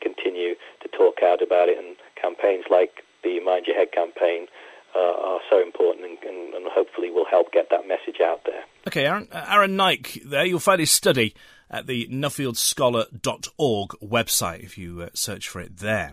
continue 0.00 0.54
to 0.82 0.88
talk 0.88 1.22
out 1.22 1.40
about 1.40 1.68
it 1.68 1.78
and 1.78 1.96
campaigns 2.20 2.64
like 2.70 3.04
the 3.22 3.40
Mind 3.40 3.66
Your 3.66 3.76
Head 3.76 3.92
campaign 3.92 4.46
uh, 4.94 4.98
are 4.98 5.40
so 5.48 5.62
important 5.62 6.04
and, 6.04 6.18
and, 6.22 6.54
and, 6.54 6.66
hopefully 6.68 7.10
will 7.10 7.24
help 7.24 7.50
get 7.52 7.70
that 7.70 7.88
message 7.88 8.20
out 8.20 8.44
there. 8.44 8.64
Okay, 8.86 9.06
Aaron, 9.06 9.28
uh, 9.32 9.46
Aaron 9.48 9.76
Nike 9.76 10.20
there. 10.24 10.44
You'll 10.44 10.58
find 10.58 10.80
his 10.80 10.90
study 10.90 11.34
at 11.70 11.86
the 11.86 12.06
nuffieldscholar.org 12.08 13.88
website 14.02 14.62
if 14.62 14.76
you 14.76 15.02
uh, 15.02 15.08
search 15.14 15.48
for 15.48 15.60
it 15.60 15.78
there. 15.78 16.12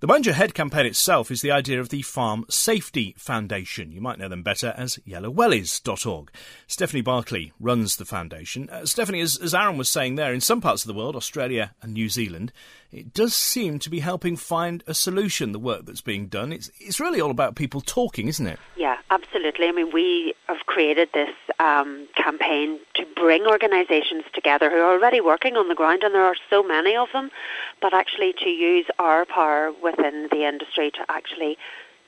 The 0.00 0.06
Mind 0.06 0.24
Your 0.24 0.34
Head 0.34 0.54
campaign 0.54 0.86
itself 0.86 1.30
is 1.30 1.42
the 1.42 1.50
idea 1.50 1.78
of 1.78 1.90
the 1.90 2.00
Farm 2.00 2.46
Safety 2.48 3.14
Foundation. 3.18 3.92
You 3.92 4.00
might 4.00 4.18
know 4.18 4.30
them 4.30 4.42
better 4.42 4.72
as 4.74 4.98
yellowwellies.org. 5.06 6.30
Stephanie 6.66 7.02
Berkeley 7.02 7.52
runs 7.60 7.96
the 7.96 8.06
foundation. 8.06 8.70
Uh, 8.70 8.86
Stephanie, 8.86 9.20
as, 9.20 9.36
as 9.36 9.54
Aaron 9.54 9.76
was 9.76 9.90
saying 9.90 10.14
there, 10.14 10.32
in 10.32 10.40
some 10.40 10.62
parts 10.62 10.84
of 10.84 10.86
the 10.88 10.94
world, 10.94 11.16
Australia 11.16 11.74
and 11.82 11.92
New 11.92 12.08
Zealand, 12.08 12.50
it 12.92 13.14
does 13.14 13.34
seem 13.34 13.78
to 13.80 13.90
be 13.90 14.00
helping 14.00 14.36
find 14.36 14.82
a 14.86 14.94
solution, 14.94 15.52
the 15.52 15.58
work 15.58 15.86
that's 15.86 16.00
being 16.00 16.26
done. 16.26 16.52
It's, 16.52 16.70
it's 16.80 16.98
really 16.98 17.20
all 17.20 17.30
about 17.30 17.54
people 17.54 17.80
talking, 17.80 18.26
isn't 18.26 18.46
it? 18.46 18.58
Yeah, 18.76 18.96
absolutely. 19.10 19.68
I 19.68 19.72
mean, 19.72 19.92
we 19.92 20.34
have 20.48 20.66
created 20.66 21.08
this 21.14 21.30
um, 21.60 22.08
campaign 22.16 22.80
to 22.94 23.06
bring 23.14 23.46
organisations 23.46 24.24
together 24.34 24.70
who 24.70 24.76
are 24.76 24.92
already 24.92 25.20
working 25.20 25.56
on 25.56 25.68
the 25.68 25.74
ground, 25.74 26.02
and 26.02 26.14
there 26.14 26.24
are 26.24 26.36
so 26.48 26.62
many 26.62 26.96
of 26.96 27.08
them, 27.12 27.30
but 27.80 27.94
actually 27.94 28.34
to 28.42 28.48
use 28.48 28.86
our 28.98 29.24
power 29.24 29.72
within 29.82 30.28
the 30.32 30.46
industry 30.46 30.90
to 30.90 31.04
actually 31.08 31.56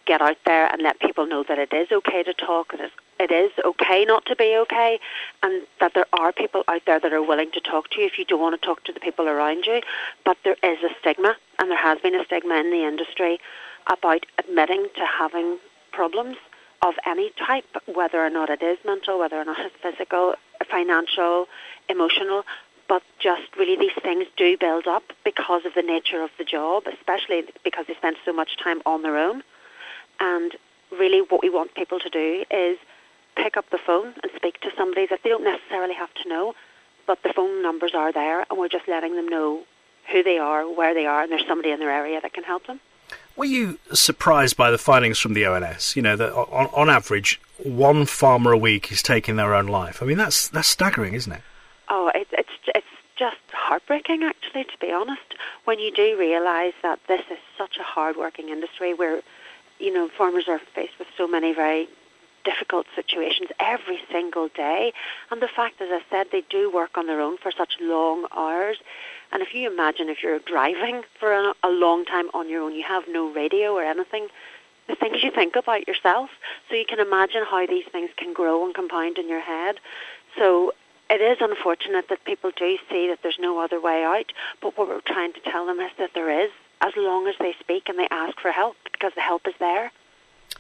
get 0.04 0.20
out 0.20 0.38
there 0.44 0.66
and 0.66 0.82
let 0.82 0.98
people 0.98 1.26
know 1.26 1.44
that 1.46 1.58
it 1.58 1.72
is 1.72 1.92
okay 1.92 2.24
to 2.24 2.34
talk, 2.34 2.72
that 2.72 2.90
it 3.22 3.30
is 3.30 3.52
okay 3.64 4.04
not 4.04 4.26
to 4.26 4.36
be 4.36 4.56
okay, 4.56 4.98
and 5.42 5.62
that 5.80 5.94
there 5.94 6.06
are 6.12 6.32
people 6.32 6.64
out 6.68 6.82
there 6.86 6.98
that 6.98 7.12
are 7.12 7.22
willing 7.22 7.50
to 7.52 7.60
talk 7.60 7.88
to 7.90 8.00
you 8.00 8.06
if 8.06 8.18
you 8.18 8.24
don't 8.24 8.40
want 8.40 8.60
to 8.60 8.66
talk 8.66 8.84
to 8.84 8.92
the 8.92 9.00
people 9.00 9.28
around 9.28 9.64
you. 9.64 9.80
But 10.24 10.38
there 10.44 10.56
is 10.62 10.78
a 10.82 10.90
stigma, 11.00 11.36
and 11.58 11.70
there 11.70 11.78
has 11.78 11.98
been 12.00 12.14
a 12.14 12.24
stigma 12.24 12.56
in 12.56 12.70
the 12.70 12.84
industry 12.84 13.38
about 13.86 14.26
admitting 14.38 14.88
to 14.96 15.06
having 15.06 15.58
problems 15.92 16.36
of 16.82 16.94
any 17.06 17.30
type, 17.46 17.64
whether 17.86 18.18
or 18.18 18.30
not 18.30 18.50
it 18.50 18.62
is 18.62 18.78
mental, 18.84 19.18
whether 19.18 19.36
or 19.36 19.44
not 19.44 19.58
it's 19.60 19.76
physical, 19.80 20.34
financial, 20.68 21.46
emotional, 21.88 22.42
but 22.88 23.02
just 23.20 23.42
really 23.56 23.76
these 23.76 24.02
things 24.02 24.26
do 24.36 24.56
build 24.58 24.86
up 24.86 25.04
because 25.24 25.64
of 25.64 25.74
the 25.74 25.82
nature 25.82 26.22
of 26.22 26.30
the 26.38 26.44
job, 26.44 26.84
especially 26.92 27.44
because 27.62 27.86
they 27.86 27.94
spend 27.94 28.16
so 28.24 28.32
much 28.32 28.56
time 28.62 28.82
on 28.84 29.02
their 29.02 29.16
own. 29.16 29.42
And 30.18 30.56
really 30.90 31.20
what 31.20 31.42
we 31.42 31.50
want 31.50 31.74
people 31.74 31.98
to 32.00 32.10
do 32.10 32.44
is 32.50 32.78
pick 33.36 33.56
up 33.56 33.70
the 33.70 33.78
phone 33.78 34.14
and 34.22 34.32
speak 34.36 34.60
to 34.60 34.70
somebody 34.76 35.06
that 35.06 35.20
they 35.22 35.30
don't 35.30 35.44
necessarily 35.44 35.94
have 35.94 36.12
to 36.14 36.28
know, 36.28 36.54
but 37.06 37.22
the 37.22 37.32
phone 37.32 37.62
numbers 37.62 37.94
are 37.94 38.12
there 38.12 38.44
and 38.48 38.58
we're 38.58 38.68
just 38.68 38.88
letting 38.88 39.16
them 39.16 39.28
know 39.28 39.62
who 40.10 40.22
they 40.22 40.38
are, 40.38 40.64
where 40.70 40.94
they 40.94 41.06
are, 41.06 41.22
and 41.22 41.32
there's 41.32 41.46
somebody 41.46 41.70
in 41.70 41.78
their 41.78 41.90
area 41.90 42.20
that 42.20 42.32
can 42.32 42.44
help 42.44 42.66
them. 42.66 42.80
Were 43.36 43.44
you 43.44 43.78
surprised 43.92 44.56
by 44.56 44.70
the 44.70 44.78
findings 44.78 45.18
from 45.18 45.34
the 45.34 45.46
ONS? 45.46 45.96
You 45.96 46.02
know 46.02 46.16
that 46.16 46.32
on, 46.32 46.68
on 46.72 46.90
average, 46.90 47.40
one 47.62 48.04
farmer 48.04 48.52
a 48.52 48.58
week 48.58 48.92
is 48.92 49.02
taking 49.02 49.36
their 49.36 49.54
own 49.54 49.66
life. 49.66 50.02
I 50.02 50.06
mean, 50.06 50.18
that's 50.18 50.48
that's 50.48 50.68
staggering, 50.68 51.14
isn't 51.14 51.32
it? 51.32 51.42
Oh, 51.88 52.10
it, 52.14 52.28
it's 52.32 52.50
it's 52.74 52.86
just 53.16 53.38
heartbreaking, 53.52 54.22
actually. 54.22 54.64
To 54.64 54.78
be 54.80 54.92
honest, 54.92 55.34
when 55.64 55.78
you 55.78 55.90
do 55.90 56.18
realise 56.18 56.74
that 56.82 57.00
this 57.08 57.22
is 57.30 57.38
such 57.56 57.78
a 57.78 57.82
hard-working 57.82 58.48
industry, 58.48 58.92
where 58.92 59.22
you 59.78 59.92
know 59.92 60.08
farmers 60.08 60.48
are 60.48 60.58
faced 60.58 60.98
with 60.98 61.08
so 61.16 61.26
many 61.26 61.54
very 61.54 61.88
difficult 62.44 62.86
situations 62.94 63.50
every 63.60 64.00
single 64.10 64.48
day, 64.48 64.92
and 65.30 65.40
the 65.40 65.48
fact, 65.48 65.80
as 65.80 65.88
I 65.90 66.02
said, 66.10 66.28
they 66.30 66.42
do 66.48 66.70
work 66.70 66.96
on 66.96 67.06
their 67.06 67.20
own 67.20 67.38
for 67.38 67.52
such 67.52 67.74
long 67.80 68.26
hours. 68.36 68.78
And 69.32 69.42
if 69.42 69.54
you 69.54 69.70
imagine 69.70 70.08
if 70.08 70.22
you're 70.22 70.38
driving 70.40 71.02
for 71.18 71.32
a, 71.32 71.54
a 71.62 71.70
long 71.70 72.04
time 72.04 72.28
on 72.34 72.48
your 72.48 72.62
own, 72.62 72.74
you 72.74 72.84
have 72.84 73.04
no 73.08 73.32
radio 73.32 73.72
or 73.72 73.82
anything, 73.82 74.28
the 74.88 74.94
things 74.96 75.22
you 75.22 75.30
think 75.30 75.56
about 75.56 75.86
yourself. 75.88 76.30
So 76.68 76.74
you 76.74 76.84
can 76.84 77.00
imagine 77.00 77.44
how 77.48 77.66
these 77.66 77.84
things 77.90 78.10
can 78.16 78.32
grow 78.32 78.64
and 78.64 78.74
compound 78.74 79.18
in 79.18 79.28
your 79.28 79.40
head. 79.40 79.76
So 80.36 80.72
it 81.08 81.20
is 81.20 81.38
unfortunate 81.40 82.08
that 82.08 82.24
people 82.24 82.50
do 82.56 82.78
see 82.90 83.08
that 83.08 83.20
there's 83.22 83.38
no 83.38 83.58
other 83.58 83.80
way 83.80 84.02
out, 84.02 84.32
but 84.60 84.76
what 84.76 84.88
we're 84.88 85.00
trying 85.00 85.32
to 85.34 85.40
tell 85.40 85.66
them 85.66 85.78
is 85.80 85.90
that 85.98 86.10
there 86.14 86.44
is, 86.44 86.50
as 86.80 86.92
long 86.96 87.28
as 87.28 87.34
they 87.38 87.54
speak 87.60 87.88
and 87.88 87.98
they 87.98 88.08
ask 88.10 88.40
for 88.40 88.50
help, 88.50 88.76
because 88.90 89.12
the 89.14 89.20
help 89.20 89.46
is 89.46 89.54
there. 89.60 89.92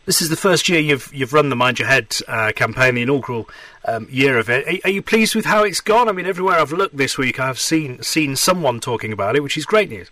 This 0.04 0.20
is 0.20 0.30
the 0.30 0.36
first 0.36 0.68
year 0.68 0.80
you've 0.80 1.14
you've 1.14 1.32
run 1.32 1.48
the 1.48 1.54
Mind 1.54 1.78
Your 1.78 1.86
Head 1.86 2.16
uh, 2.26 2.50
campaign, 2.56 2.96
the 2.96 3.02
inaugural 3.02 3.48
um, 3.84 4.08
year 4.10 4.36
of 4.36 4.50
it. 4.50 4.66
Are, 4.66 4.88
are, 4.88 4.90
you 4.90 5.00
pleased 5.00 5.36
with 5.36 5.44
how 5.44 5.62
it's 5.62 5.80
gone? 5.80 6.08
I 6.08 6.12
mean, 6.12 6.26
everywhere 6.26 6.58
I've 6.58 6.72
looked 6.72 6.96
this 6.96 7.16
week, 7.16 7.38
I've 7.38 7.60
seen 7.60 8.02
seen 8.02 8.34
someone 8.34 8.80
talking 8.80 9.12
about 9.12 9.36
it, 9.36 9.44
which 9.44 9.56
is 9.56 9.64
great 9.64 9.90
news. 9.90 10.10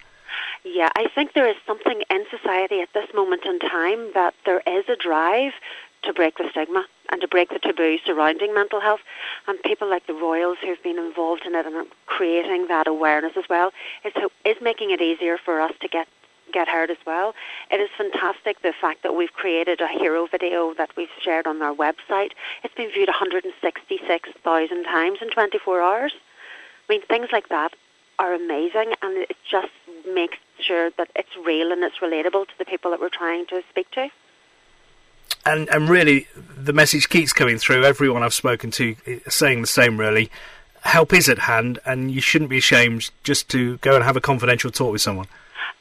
Yeah, 0.62 0.90
I 0.94 1.08
think 1.12 1.32
there 1.32 1.48
is 1.48 1.56
something 1.66 2.02
in 2.08 2.24
society 2.30 2.80
at 2.80 2.92
this 2.94 3.08
moment 3.14 3.44
in 3.44 3.58
time 3.58 4.12
that 4.14 4.34
there 4.46 4.62
is 4.64 4.84
a 4.88 4.94
drive 4.94 5.54
to 6.04 6.12
break 6.12 6.38
the 6.38 6.48
stigma 6.50 6.86
and 7.10 7.20
to 7.20 7.26
break 7.26 7.48
the 7.48 7.58
taboo 7.58 7.98
surrounding 8.06 8.54
mental 8.54 8.80
health. 8.80 9.00
And 9.48 9.60
people 9.62 9.90
like 9.90 10.06
the 10.06 10.14
Royals 10.14 10.58
who've 10.62 10.82
been 10.84 10.98
involved 10.98 11.42
in 11.44 11.56
it 11.56 11.66
and 11.66 11.88
creating 12.06 12.68
that 12.68 12.86
awareness 12.86 13.32
as 13.36 13.44
well 13.50 13.72
is, 14.04 14.12
is 14.44 14.56
making 14.62 14.92
it 14.92 15.00
easier 15.00 15.36
for 15.36 15.60
us 15.60 15.72
to 15.80 15.88
get 15.88 16.06
get 16.52 16.68
heard 16.68 16.90
as 16.90 16.98
well. 17.06 17.34
It 17.70 17.80
is 17.80 17.90
fantastic 17.96 18.62
the 18.62 18.72
fact 18.78 19.02
that 19.02 19.14
we've 19.14 19.32
created 19.32 19.80
a 19.80 19.88
hero 19.88 20.26
video 20.26 20.74
that 20.74 20.90
we've 20.96 21.08
shared 21.20 21.46
on 21.46 21.62
our 21.62 21.74
website. 21.74 22.32
It's 22.62 22.74
been 22.74 22.90
viewed 22.90 23.08
166,000 23.08 24.84
times 24.84 25.18
in 25.22 25.30
24 25.30 25.82
hours. 25.82 26.12
I 26.88 26.92
mean, 26.92 27.02
things 27.02 27.28
like 27.32 27.48
that 27.48 27.74
are 28.18 28.34
amazing 28.34 28.92
and 29.02 29.16
it 29.16 29.36
just 29.48 29.72
makes 30.06 30.38
sure 30.58 30.90
that 30.98 31.08
it's 31.16 31.36
real 31.44 31.72
and 31.72 31.82
it's 31.82 31.98
relatable 31.98 32.46
to 32.46 32.58
the 32.58 32.64
people 32.64 32.90
that 32.90 33.00
we're 33.00 33.08
trying 33.08 33.46
to 33.46 33.62
speak 33.70 33.90
to. 33.92 34.10
And, 35.46 35.68
and 35.70 35.88
really, 35.88 36.26
the 36.36 36.72
message 36.72 37.08
keeps 37.08 37.32
coming 37.32 37.58
through. 37.58 37.84
Everyone 37.84 38.22
I've 38.22 38.34
spoken 38.34 38.70
to 38.72 38.94
is 39.06 39.34
saying 39.34 39.62
the 39.62 39.66
same, 39.66 39.98
really. 39.98 40.30
Help 40.82 41.12
is 41.12 41.28
at 41.28 41.40
hand, 41.40 41.78
and 41.86 42.10
you 42.10 42.20
shouldn't 42.20 42.50
be 42.50 42.58
ashamed 42.58 43.10
just 43.22 43.48
to 43.50 43.78
go 43.78 43.94
and 43.94 44.04
have 44.04 44.16
a 44.16 44.20
confidential 44.20 44.70
talk 44.70 44.92
with 44.92 45.00
someone. 45.00 45.26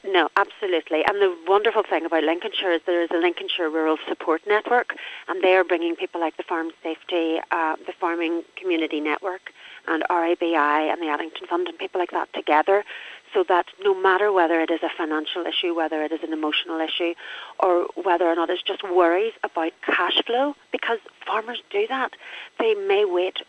No, 0.03 0.29
absolutely. 0.37 1.03
And 1.05 1.21
the 1.21 1.35
wonderful 1.45 1.83
thing 1.83 2.05
about 2.05 2.23
Lincolnshire 2.23 2.71
is 2.71 2.81
there 2.85 3.03
is 3.03 3.09
a 3.11 3.17
Lincolnshire 3.17 3.69
Rural 3.69 3.97
Support 4.07 4.41
Network, 4.47 4.95
and 5.27 5.43
they 5.43 5.55
are 5.55 5.63
bringing 5.65 5.95
people 5.95 6.21
like 6.21 6.37
the 6.37 6.43
Farm 6.43 6.71
Safety, 6.81 7.39
uh, 7.51 7.75
the 7.85 7.91
Farming 7.99 8.43
Community 8.55 9.01
Network, 9.01 9.51
and 9.87 10.03
RABI 10.09 10.55
and 10.55 11.01
the 11.01 11.07
Addington 11.09 11.47
Fund, 11.47 11.67
and 11.67 11.77
people 11.77 11.99
like 11.99 12.11
that 12.11 12.31
together, 12.33 12.85
so 13.33 13.43
that 13.49 13.65
no 13.83 13.93
matter 13.93 14.31
whether 14.31 14.61
it 14.61 14.71
is 14.71 14.79
a 14.83 14.89
financial 14.97 15.45
issue, 15.45 15.75
whether 15.75 16.01
it 16.01 16.13
is 16.13 16.21
an 16.23 16.31
emotional 16.31 16.79
issue, 16.79 17.13
or 17.59 17.87
whether 18.01 18.25
or 18.25 18.35
not 18.35 18.49
it's 18.49 18.63
just 18.63 18.83
worries 18.83 19.33
about 19.43 19.73
cash 19.85 20.21
flow, 20.25 20.55
because 20.71 20.99
farmers 21.27 21.61
do 21.71 21.85
that. 21.87 22.13
They 22.57 22.73
may 22.73 23.03
wait 23.03 23.39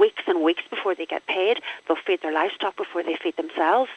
weeks 0.00 0.22
and 0.26 0.42
weeks 0.42 0.62
before 0.70 0.94
they 0.94 1.06
get 1.06 1.26
paid. 1.26 1.60
They'll 1.86 1.98
feed 2.06 2.22
their 2.22 2.32
livestock 2.32 2.78
before 2.78 3.02
they 3.02 3.16
feed 3.22 3.36
themselves 3.36 3.90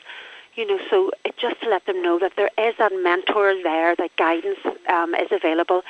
you 0.55 0.67
know, 0.67 0.79
so 0.89 1.12
it 1.24 1.36
just 1.38 1.62
to 1.62 1.70
let 1.70 1.86
them 1.86 2.01
know 2.01 2.20
that 2.20 2.34
there 2.36 2.50
is 2.58 2.75
that 2.77 2.91
mentor 3.01 3.55
there, 3.63 3.96
that 3.96 4.15
guidance 4.17 4.60
um, 4.89 5.15
is 5.15 5.31
available. 5.31 5.81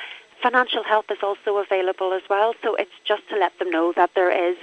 Financial 0.42 0.82
help 0.82 1.10
is 1.10 1.18
also 1.22 1.58
available 1.58 2.12
as 2.12 2.22
well, 2.28 2.54
so 2.62 2.74
it's 2.74 2.90
just 3.06 3.28
to 3.30 3.36
let 3.36 3.58
them 3.58 3.70
know 3.70 3.92
that 3.96 4.10
there 4.14 4.50
is 4.50 4.56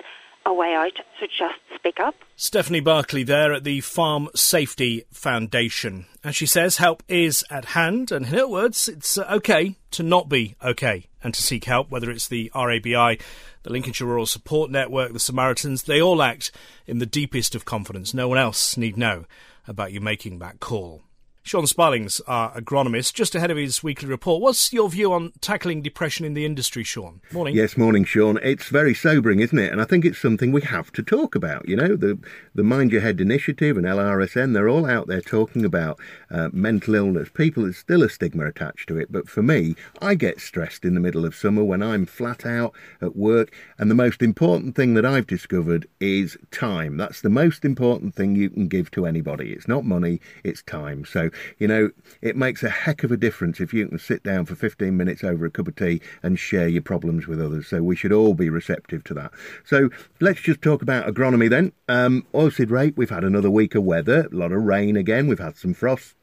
a 0.46 0.54
way 0.54 0.74
out, 0.74 1.00
so 1.20 1.26
just 1.26 1.60
speak 1.76 2.00
up. 2.00 2.16
Stephanie 2.36 2.80
Berkeley 2.80 3.24
there 3.24 3.54
at 3.54 3.64
the 3.64 3.82
Farm 3.82 4.30
Safety 4.36 5.04
Foundation. 5.12 6.06
And 6.24 6.34
she 6.34 6.46
says, 6.46 6.78
help 6.78 7.04
is 7.08 7.44
at 7.50 7.66
hand, 7.66 8.12
and 8.12 8.26
in 8.26 8.32
her 8.32 8.48
words, 8.48 8.88
it's 8.88 9.18
uh, 9.18 9.26
okay 9.32 9.76
to 9.92 10.04
not 10.04 10.30
be 10.30 10.56
okay 10.64 11.08
and 11.24 11.34
to 11.34 11.42
seek 11.42 11.66
help, 11.66 11.90
whether 11.90 12.10
it's 12.10 12.28
the 12.28 12.52
RABI, 12.56 13.22
the 13.64 13.70
Lincolnshire 13.70 14.08
Rural 14.08 14.26
Support 14.26 14.72
Network, 14.72 15.12
the 15.12 15.20
Samaritans, 15.20 15.84
they 15.84 16.02
all 16.02 16.22
act 16.22 16.52
in 16.88 17.00
the 17.00 17.06
deepest 17.06 17.56
of 17.56 17.66
confidence. 17.66 18.14
No 18.14 18.28
one 18.28 18.38
else 18.38 18.78
need 18.78 18.98
know 18.98 19.26
about 19.70 19.94
you 19.94 20.02
making 20.02 20.40
that 20.40 20.60
call. 20.60 21.04
Sean 21.50 21.64
Sparlings, 21.64 22.22
our 22.28 22.52
agronomist, 22.52 23.14
just 23.14 23.34
ahead 23.34 23.50
of 23.50 23.58
his 23.58 23.82
weekly 23.82 24.08
report. 24.08 24.40
What's 24.40 24.72
your 24.72 24.88
view 24.88 25.12
on 25.12 25.34
tackling 25.42 25.82
depression 25.82 26.24
in 26.24 26.36
the 26.36 26.46
industry, 26.46 26.84
Sean? 26.84 27.22
Morning. 27.32 27.56
Yes, 27.56 27.76
morning, 27.76 28.04
Sean. 28.04 28.38
It's 28.44 28.68
very 28.68 28.94
sobering, 28.94 29.40
isn't 29.40 29.58
it? 29.58 29.72
And 29.72 29.82
I 29.82 29.86
think 29.86 30.06
it's 30.06 30.20
something 30.20 30.52
we 30.52 30.62
have 30.62 30.92
to 30.92 31.02
talk 31.02 31.34
about. 31.34 31.68
You 31.68 31.76
know, 31.76 31.96
the 31.96 32.20
the 32.54 32.62
Mind 32.62 32.92
Your 32.92 33.02
Head 33.02 33.20
Initiative 33.20 33.78
and 33.78 33.88
LRSN, 33.88 34.54
they're 34.54 34.70
all 34.70 34.86
out 34.86 35.08
there 35.08 35.22
talking 35.22 35.66
about 35.66 36.00
uh, 36.30 36.50
mental 36.54 36.94
illness. 36.94 37.30
People, 37.34 37.64
there's 37.64 37.78
still 37.78 38.04
a 38.04 38.10
stigma 38.10 38.46
attached 38.46 38.88
to 38.90 39.00
it. 39.00 39.12
But 39.12 39.28
for 39.28 39.42
me, 39.42 39.76
I 40.04 40.14
get 40.14 40.42
stressed 40.42 40.86
in 40.86 40.94
the 40.94 41.00
middle 41.00 41.26
of 41.26 41.34
summer 41.34 41.64
when 41.64 41.82
I'm 41.82 42.06
flat 42.06 42.46
out 42.46 42.76
at 43.02 43.16
work. 43.16 43.52
And 43.80 43.90
the 43.90 43.96
most 43.96 44.22
important 44.22 44.76
thing 44.76 44.94
that 44.94 45.06
I've 45.06 45.26
discovered 45.26 45.88
is 46.00 46.38
time. 46.52 46.96
That's 46.98 47.22
the 47.22 47.30
most 47.30 47.66
important 47.66 48.14
thing 48.14 48.36
you 48.36 48.52
can 48.52 48.68
give 48.68 48.92
to 48.92 49.08
anybody. 49.08 49.52
It's 49.52 49.68
not 49.68 49.84
money, 49.84 50.22
it's 50.44 50.62
time. 50.62 51.06
So 51.06 51.32
you 51.58 51.68
know, 51.68 51.90
it 52.22 52.36
makes 52.36 52.64
a 52.64 52.70
heck 52.70 53.04
of 53.04 53.12
a 53.12 53.18
difference 53.18 53.60
if 53.60 53.74
you 53.74 53.88
can 53.88 54.00
sit 54.00 54.24
down 54.24 54.46
for 54.46 54.56
15 54.56 54.96
minutes 54.96 55.24
over 55.24 55.46
a 55.46 55.52
cup 55.52 55.68
of 55.68 55.76
tea 55.76 56.02
and 56.24 56.40
share 56.40 56.68
your 56.68 56.82
problems 56.82 57.28
with 57.28 57.42
others. 57.42 57.68
So 57.68 57.82
we 57.82 57.96
should 57.96 58.12
all 58.12 58.34
be 58.34 58.50
receptive 58.50 59.04
to 59.06 59.14
that. 59.16 59.32
So 59.66 59.90
let's 60.20 60.42
just 60.42 60.62
talk 60.62 60.82
about 60.82 61.08
agronomy 61.08 61.50
then. 61.50 61.72
Um, 61.88 62.26
oilseed 62.34 62.70
rape, 62.72 62.98
we've 62.98 63.10
had 63.10 63.24
another 63.24 63.50
week 63.50 63.76
of 63.76 63.84
weather, 63.84 64.28
a 64.32 64.36
lot 64.36 64.52
of 64.52 64.64
rain 64.64 64.96
again, 64.96 65.28
we've 65.28 65.40
had 65.40 65.58
some 65.58 65.74
frost 65.74 66.16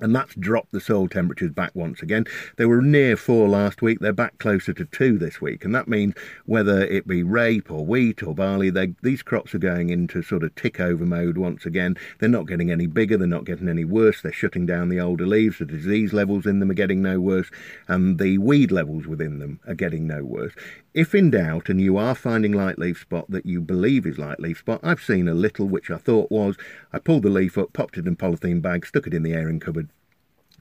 and 0.00 0.14
that's 0.14 0.34
dropped 0.34 0.72
the 0.72 0.80
soil 0.80 1.08
temperatures 1.08 1.52
back 1.52 1.70
once 1.74 2.02
again. 2.02 2.26
They 2.56 2.66
were 2.66 2.82
near 2.82 3.16
four 3.16 3.48
last 3.48 3.82
week, 3.82 4.00
they're 4.00 4.12
back 4.12 4.38
closer 4.38 4.72
to 4.74 4.84
two 4.84 5.18
this 5.18 5.40
week, 5.40 5.64
and 5.64 5.74
that 5.74 5.88
means 5.88 6.14
whether 6.46 6.84
it 6.84 7.06
be 7.06 7.22
rape 7.22 7.70
or 7.70 7.84
wheat 7.84 8.22
or 8.22 8.34
barley, 8.34 8.70
these 9.02 9.22
crops 9.22 9.54
are 9.54 9.58
going 9.58 9.90
into 9.90 10.22
sort 10.22 10.42
of 10.42 10.54
tick 10.54 10.80
over 10.80 11.06
mode 11.06 11.38
once 11.38 11.64
again. 11.66 11.96
They're 12.18 12.28
not 12.28 12.46
getting 12.46 12.70
any 12.70 12.86
bigger, 12.86 13.16
they're 13.16 13.26
not 13.26 13.44
getting 13.44 13.68
any 13.68 13.84
worse, 13.84 14.20
they're 14.20 14.32
shutting 14.32 14.66
down 14.66 14.88
the 14.88 15.00
older 15.00 15.26
leaves, 15.26 15.58
the 15.58 15.64
disease 15.64 16.12
levels 16.12 16.46
in 16.46 16.58
them 16.60 16.70
are 16.70 16.74
getting 16.74 17.02
no 17.02 17.20
worse, 17.20 17.50
and 17.88 18.18
the 18.18 18.38
weed 18.38 18.70
levels 18.70 19.06
within 19.06 19.38
them 19.38 19.60
are 19.66 19.74
getting 19.74 20.06
no 20.06 20.24
worse. 20.24 20.52
If 20.94 21.12
in 21.12 21.30
doubt 21.30 21.68
and 21.68 21.80
you 21.80 21.96
are 21.96 22.14
finding 22.14 22.52
light 22.52 22.78
leaf 22.78 23.00
spot 23.00 23.28
that 23.28 23.44
you 23.44 23.60
believe 23.60 24.06
is 24.06 24.16
light 24.16 24.38
leaf 24.38 24.60
spot, 24.60 24.78
I've 24.84 25.02
seen 25.02 25.26
a 25.26 25.34
little 25.34 25.66
which 25.66 25.90
I 25.90 25.96
thought 25.96 26.30
was. 26.30 26.56
I 26.92 27.00
pulled 27.00 27.24
the 27.24 27.30
leaf 27.30 27.58
up, 27.58 27.72
popped 27.72 27.98
it 27.98 28.06
in 28.06 28.14
polythene 28.14 28.62
bag, 28.62 28.86
stuck 28.86 29.08
it 29.08 29.12
in 29.12 29.24
the 29.24 29.32
airing 29.32 29.58
cupboard, 29.58 29.88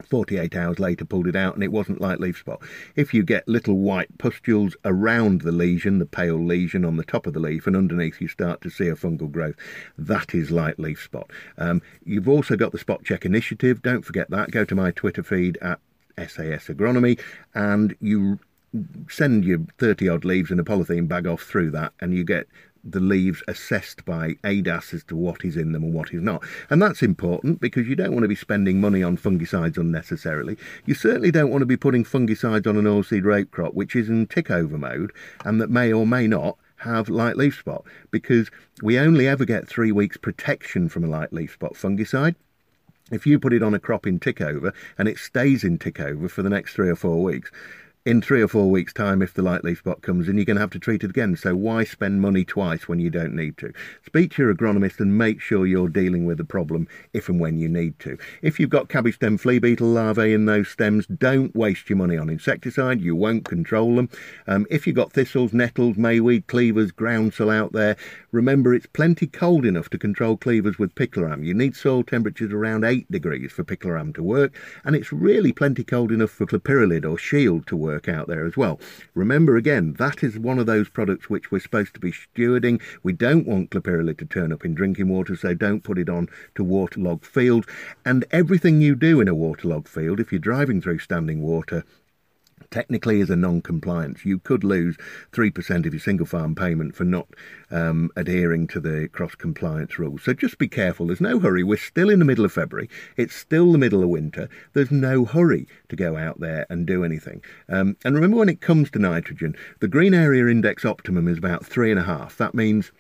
48 0.04 0.56
hours 0.56 0.80
later 0.80 1.06
pulled 1.06 1.28
it 1.28 1.36
out 1.36 1.54
and 1.54 1.64
it 1.64 1.72
wasn't 1.72 2.02
light 2.02 2.20
leaf 2.20 2.40
spot. 2.40 2.64
If 2.96 3.14
you 3.14 3.22
get 3.22 3.48
little 3.48 3.78
white 3.78 4.18
pustules 4.18 4.76
around 4.84 5.42
the 5.42 5.52
lesion, 5.52 6.00
the 6.00 6.08
pale 6.08 6.44
lesion 6.44 6.84
on 6.84 6.98
the 6.98 7.06
top 7.06 7.28
of 7.28 7.34
the 7.34 7.40
leaf, 7.40 7.68
and 7.68 7.76
underneath 7.76 8.20
you 8.20 8.28
start 8.28 8.60
to 8.62 8.72
see 8.72 8.88
a 8.88 8.96
fungal 8.96 9.32
growth, 9.32 9.56
that 10.00 10.34
is 10.34 10.50
light 10.50 10.80
leaf 10.80 11.00
spot. 11.00 11.30
Um, 11.60 11.84
you've 12.06 12.28
also 12.28 12.56
got 12.56 12.72
the 12.72 12.80
Spot 12.80 13.04
Check 13.04 13.24
Initiative. 13.24 13.84
Don't 13.84 14.04
forget 14.04 14.32
that. 14.32 14.50
Go 14.50 14.66
to 14.66 14.74
my 14.74 14.90
Twitter 14.90 15.22
feed 15.22 15.58
at 15.62 15.80
SAS 16.18 16.68
Agronomy 16.70 17.20
and 17.54 17.96
you 18.00 18.40
send 19.10 19.46
your 19.46 19.60
30 19.78 20.10
odd 20.10 20.26
leaves 20.26 20.52
in 20.52 20.60
a 20.60 20.64
polythene 20.64 21.08
bag 21.08 21.28
off 21.28 21.44
through 21.44 21.72
that, 21.72 21.94
and 22.00 22.14
you 22.14 22.24
get 22.24 22.48
the 22.84 23.00
leaves 23.00 23.42
assessed 23.48 24.04
by 24.04 24.36
ADAS 24.44 24.94
as 24.94 25.04
to 25.06 25.16
what 25.16 25.46
is 25.46 25.56
in 25.56 25.72
them 25.72 25.84
and 25.84 25.94
what 25.94 26.14
is 26.14 26.22
not. 26.22 26.44
And 26.70 26.82
that's 26.82 27.02
important 27.02 27.62
because 27.62 27.88
you 27.88 27.96
don't 27.96 28.12
want 28.12 28.24
to 28.24 28.30
be 28.30 28.36
spending 28.36 28.82
money 28.82 29.02
on 29.02 29.18
fungicides 29.18 29.78
unnecessarily. 29.78 30.58
You 30.86 30.94
certainly 30.94 31.32
don't 31.32 31.50
want 31.50 31.62
to 31.62 31.66
be 31.66 31.78
putting 31.78 32.04
fungicides 32.04 32.68
on 32.68 32.76
an 32.76 32.86
oilseed 32.86 33.24
rape 33.24 33.52
crop 33.52 33.74
which 33.74 33.96
is 33.96 34.10
in 34.10 34.28
tick 34.28 34.52
over 34.52 34.78
mode 34.78 35.14
and 35.46 35.62
that 35.62 35.70
may 35.70 35.94
or 35.94 36.06
may 36.06 36.28
not 36.28 36.58
have 36.78 37.08
light 37.08 37.38
leaf 37.38 37.58
spot 37.58 37.86
because 38.12 38.52
we 38.82 39.00
only 39.00 39.28
ever 39.28 39.46
get 39.46 39.68
three 39.68 39.92
weeks 39.92 40.18
protection 40.18 40.90
from 40.90 41.06
a 41.06 41.08
light 41.08 41.32
leaf 41.32 41.54
spot 41.54 41.74
fungicide. 41.74 42.36
If 43.12 43.26
you 43.26 43.40
put 43.40 43.54
it 43.54 43.64
on 43.64 43.74
a 43.74 43.80
crop 43.80 44.08
in 44.08 44.20
tick 44.20 44.42
over 44.42 44.74
and 44.98 45.08
it 45.08 45.18
stays 45.18 45.64
in 45.64 45.78
tick 45.78 46.00
over 46.00 46.28
for 46.28 46.42
the 46.42 46.50
next 46.50 46.74
three 46.74 46.90
or 46.90 46.96
four 46.96 47.24
weeks, 47.24 47.52
in 48.06 48.22
three 48.22 48.42
or 48.42 48.50
four 48.50 48.70
weeks' 48.70 48.92
time, 48.92 49.22
if 49.22 49.34
the 49.34 49.42
light 49.42 49.64
leaf 49.64 49.80
spot 49.80 50.02
comes 50.02 50.28
in, 50.28 50.36
you're 50.36 50.44
going 50.44 50.58
to 50.58 50.62
have 50.62 50.72
to 50.72 50.80
treat 50.80 51.06
it 51.06 51.10
again. 51.10 51.38
So 51.38 51.56
why 51.56 51.86
spend 51.86 52.20
money 52.22 52.44
twice 52.44 52.86
when 52.86 53.00
you 53.00 53.10
don't 53.10 53.34
need 53.34 53.58
to? 53.60 53.72
Speak 54.06 54.34
to 54.34 54.44
your 54.44 54.54
agronomist 54.54 55.00
and 55.00 55.18
make 55.18 55.40
sure 55.40 55.66
you're 55.66 55.88
dealing 55.88 56.26
with 56.26 56.38
the 56.38 56.44
problem 56.44 56.88
if 57.14 57.30
and 57.30 57.40
when 57.40 57.58
you 57.58 57.70
need 57.70 57.98
to. 58.00 58.18
If 58.42 58.60
you've 58.60 58.70
got 58.70 58.90
cabbage 58.90 59.16
stem 59.16 59.38
flea 59.38 59.60
beetle 59.60 59.88
larvae 59.88 60.34
in 60.34 60.46
those 60.46 60.68
stems, 60.68 61.06
don't 61.08 61.56
waste 61.56 61.90
your 61.90 61.96
money 61.98 62.18
on 62.18 62.30
insecticide. 62.30 63.00
You 63.00 63.16
won't 63.16 63.46
control 63.46 63.96
them. 63.96 64.10
Um, 64.48 64.68
if 64.70 64.86
you've 64.86 64.98
got 64.98 65.14
thistles, 65.14 65.54
nettles, 65.54 65.96
mayweed, 65.96 66.48
cleavers, 66.48 66.92
groundsel 66.92 67.54
out 67.54 67.72
there, 67.72 67.96
remember 68.34 68.74
it's 68.74 68.88
plenty 68.88 69.28
cold 69.28 69.66
enough 69.66 69.90
to 69.92 69.98
control 69.98 70.36
cleavers 70.36 70.78
with 70.78 70.94
picloram. 70.96 71.46
You 71.46 71.54
need 71.54 71.74
soil 71.74 72.04
temperatures 72.04 72.52
around 72.52 72.84
8 72.84 73.10
degrees 73.10 73.54
for 73.54 73.64
picloram 73.64 74.14
to 74.16 74.24
work, 74.24 74.54
and 74.84 74.94
it's 74.94 75.14
really 75.14 75.54
plenty 75.54 75.86
cold 75.86 76.12
enough 76.12 76.32
for 76.32 76.46
clopyralid 76.46 77.10
or 77.10 77.18
shield 77.18 77.66
to 77.68 77.78
work 77.78 77.93
work 77.94 78.10
out 78.10 78.28
there 78.28 78.46
as 78.46 78.58
well. 78.58 78.80
Remember 79.14 79.56
again, 79.56 79.94
that 79.94 80.24
is 80.24 80.40
one 80.40 80.58
of 80.58 80.66
those 80.66 80.90
products 80.90 81.30
which 81.30 81.52
we're 81.52 81.60
supposed 81.60 81.94
to 81.94 82.00
be 82.00 82.12
stewarding. 82.12 82.82
We 83.04 83.14
don't 83.14 83.46
want 83.46 83.70
clopyralid 83.70 84.18
to 84.18 84.26
turn 84.26 84.52
up 84.52 84.66
in 84.66 84.74
drinking 84.74 85.10
water, 85.10 85.36
so 85.36 85.54
don't 85.54 85.84
put 85.84 86.00
it 86.00 86.10
on 86.10 86.28
to 86.56 86.64
waterlogged 86.64 87.26
fields. 87.26 87.68
And 88.04 88.26
everything 88.32 88.82
you 88.82 88.96
do 88.96 89.22
in 89.22 89.28
a 89.28 89.36
waterlogged 89.36 89.88
field, 89.88 90.20
if 90.20 90.32
you're 90.32 90.40
driving 90.40 90.82
through 90.82 91.00
standing 91.00 91.42
water, 91.42 91.84
technically 92.72 93.20
is 93.20 93.30
a 93.30 93.36
non-compliance. 93.36 94.26
You 94.26 94.40
could 94.40 94.64
lose 94.64 94.98
3% 95.32 95.86
of 95.86 95.94
your 95.94 96.00
single 96.00 96.26
farm 96.26 96.56
payment 96.56 96.96
for 96.96 97.04
not 97.04 97.28
um, 97.72 98.12
adhering 98.16 98.68
to 98.68 98.80
the 98.80 99.10
cross-compliance 99.12 99.98
rules. 99.98 100.24
So 100.24 100.34
just 100.34 100.58
be 100.58 100.68
careful. 100.68 101.08
There's 101.08 101.22
no 101.22 101.40
hurry. 101.40 101.64
We're 101.64 101.78
still 101.78 102.10
in 102.10 102.20
the 102.20 102.26
middle 102.26 102.46
of 102.46 102.52
February. 102.52 102.90
It's 103.18 103.36
still 103.36 103.72
the 103.72 103.78
middle 103.78 104.04
of 104.04 104.10
winter. 104.10 104.50
There's 104.74 104.92
no 104.92 105.26
hurry 105.26 105.68
to 105.90 105.96
go 105.96 106.18
out 106.18 106.40
there 106.40 106.66
and 106.70 106.86
do 106.86 107.04
anything. 107.04 107.44
Um, 107.70 107.98
and 108.04 108.16
remember 108.16 108.38
when 108.38 108.50
it 108.50 108.62
comes 108.62 108.90
to 108.92 109.00
nitrogen, 109.00 109.56
the 109.80 109.88
green 109.88 110.14
area 110.14 110.48
index 110.48 110.86
optimum 110.86 111.28
is 111.28 111.38
about 111.38 111.66
three 111.66 111.92
and 111.92 112.00
a 112.00 112.04
half. 112.04 112.38
That 112.38 112.54
means 112.54 112.92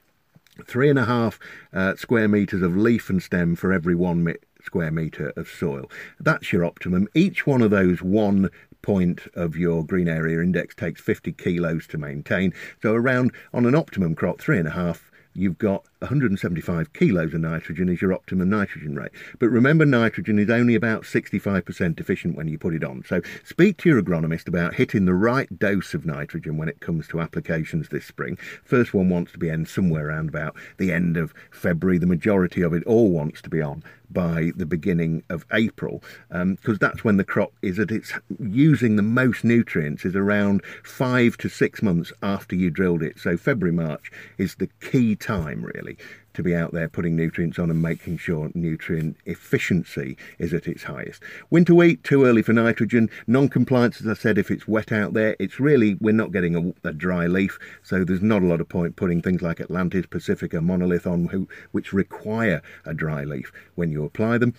three 0.65 0.89
and 0.89 0.99
a 0.99 1.05
half 1.05 1.39
uh, 1.73 1.95
square 1.95 2.27
metres 2.27 2.61
of 2.61 2.75
leaf 2.75 3.09
and 3.09 3.21
stem 3.21 3.55
for 3.55 3.73
every 3.73 3.95
one 3.95 4.23
mi- 4.23 4.35
square 4.63 4.91
metre 4.91 5.33
of 5.35 5.47
soil. 5.47 5.89
That's 6.19 6.51
your 6.51 6.65
optimum. 6.65 7.07
Each 7.13 7.45
one 7.45 7.61
of 7.61 7.71
those 7.71 8.01
one 8.01 8.49
point 8.83 9.21
of 9.33 9.55
your 9.55 9.83
green 9.83 10.07
area 10.07 10.39
index 10.41 10.75
takes 10.75 11.01
50 11.01 11.31
kilos 11.31 11.87
to 11.87 11.97
maintain. 11.97 12.53
So 12.83 12.93
around 12.93 13.31
on 13.53 13.65
an 13.65 13.73
optimum 13.73 14.13
crop, 14.13 14.39
three 14.39 14.59
and 14.59 14.67
a 14.67 14.71
half 14.71 15.09
you've 15.33 15.57
got 15.57 15.85
175 16.03 16.91
kilos 16.91 17.33
of 17.33 17.39
nitrogen 17.39 17.87
is 17.87 18.01
your 18.01 18.13
optimum 18.13 18.49
nitrogen 18.49 18.93
rate. 18.93 19.11
But 19.39 19.49
remember, 19.49 19.85
nitrogen 19.85 20.37
is 20.37 20.49
only 20.49 20.75
about 20.75 21.03
65% 21.03 21.99
efficient 21.99 22.35
when 22.35 22.49
you 22.49 22.57
put 22.57 22.73
it 22.73 22.83
on. 22.83 23.03
So 23.07 23.21
speak 23.45 23.77
to 23.77 23.89
your 23.89 24.01
agronomist 24.01 24.47
about 24.47 24.75
hitting 24.75 25.05
the 25.05 25.13
right 25.13 25.47
dose 25.57 25.93
of 25.93 26.05
nitrogen 26.05 26.57
when 26.57 26.67
it 26.67 26.81
comes 26.81 27.07
to 27.07 27.21
applications 27.21 27.89
this 27.89 28.05
spring. 28.05 28.37
First 28.63 28.93
one 28.93 29.09
wants 29.09 29.31
to 29.31 29.37
be 29.37 29.49
in 29.49 29.65
somewhere 29.65 30.09
around 30.09 30.29
about 30.29 30.55
the 30.77 30.91
end 30.91 31.15
of 31.15 31.33
February. 31.51 31.97
The 31.97 32.05
majority 32.05 32.61
of 32.61 32.73
it 32.73 32.83
all 32.83 33.09
wants 33.09 33.41
to 33.43 33.49
be 33.49 33.61
on 33.61 33.83
by 34.13 34.51
the 34.55 34.65
beginning 34.65 35.23
of 35.29 35.45
April, 35.51 36.03
because 36.29 36.57
um, 36.67 36.77
that's 36.79 37.03
when 37.03 37.17
the 37.17 37.23
crop 37.23 37.51
is 37.61 37.79
at 37.79 37.91
its 37.91 38.13
using 38.39 38.95
the 38.95 39.01
most 39.01 39.43
nutrients 39.43 40.05
is 40.05 40.15
around 40.15 40.63
five 40.83 41.35
to 41.37 41.49
six 41.49 41.81
months 41.81 42.13
after 42.21 42.55
you 42.55 42.69
drilled 42.69 43.01
it. 43.01 43.17
So 43.17 43.37
February, 43.37 43.75
March 43.75 44.11
is 44.37 44.55
the 44.55 44.69
key 44.81 45.15
time 45.15 45.65
really 45.65 45.92
to 46.33 46.43
be 46.43 46.55
out 46.55 46.73
there 46.73 46.89
putting 46.89 47.15
nutrients 47.15 47.59
on 47.59 47.69
and 47.69 47.81
making 47.81 48.17
sure 48.17 48.49
nutrient 48.53 49.17
efficiency 49.25 50.17
is 50.39 50.53
at 50.53 50.67
its 50.67 50.83
highest. 50.83 51.21
Winter 51.49 51.75
wheat, 51.75 52.03
too 52.03 52.25
early 52.25 52.41
for 52.41 52.53
nitrogen. 52.53 53.09
Non-compliance, 53.27 54.01
as 54.01 54.07
I 54.07 54.13
said, 54.13 54.37
if 54.37 54.49
it's 54.49 54.67
wet 54.67 54.91
out 54.91 55.13
there, 55.13 55.35
it's 55.39 55.59
really, 55.59 55.95
we're 56.01 56.13
not 56.13 56.31
getting 56.31 56.55
a, 56.83 56.89
a 56.89 56.93
dry 56.93 57.27
leaf, 57.27 57.59
so 57.83 58.03
there's 58.03 58.21
not 58.21 58.41
a 58.41 58.47
lot 58.47 58.61
of 58.61 58.69
point 58.69 58.95
putting 58.95 59.21
things 59.21 59.41
like 59.41 59.61
Atlantis, 59.61 60.05
Pacifica, 60.07 60.61
Monolith 60.61 61.05
on, 61.05 61.25
who, 61.27 61.47
which 61.71 61.93
require 61.93 62.61
a 62.85 62.93
dry 62.93 63.23
leaf 63.23 63.51
when 63.75 63.91
you 63.91 64.03
apply 64.03 64.37
them. 64.37 64.53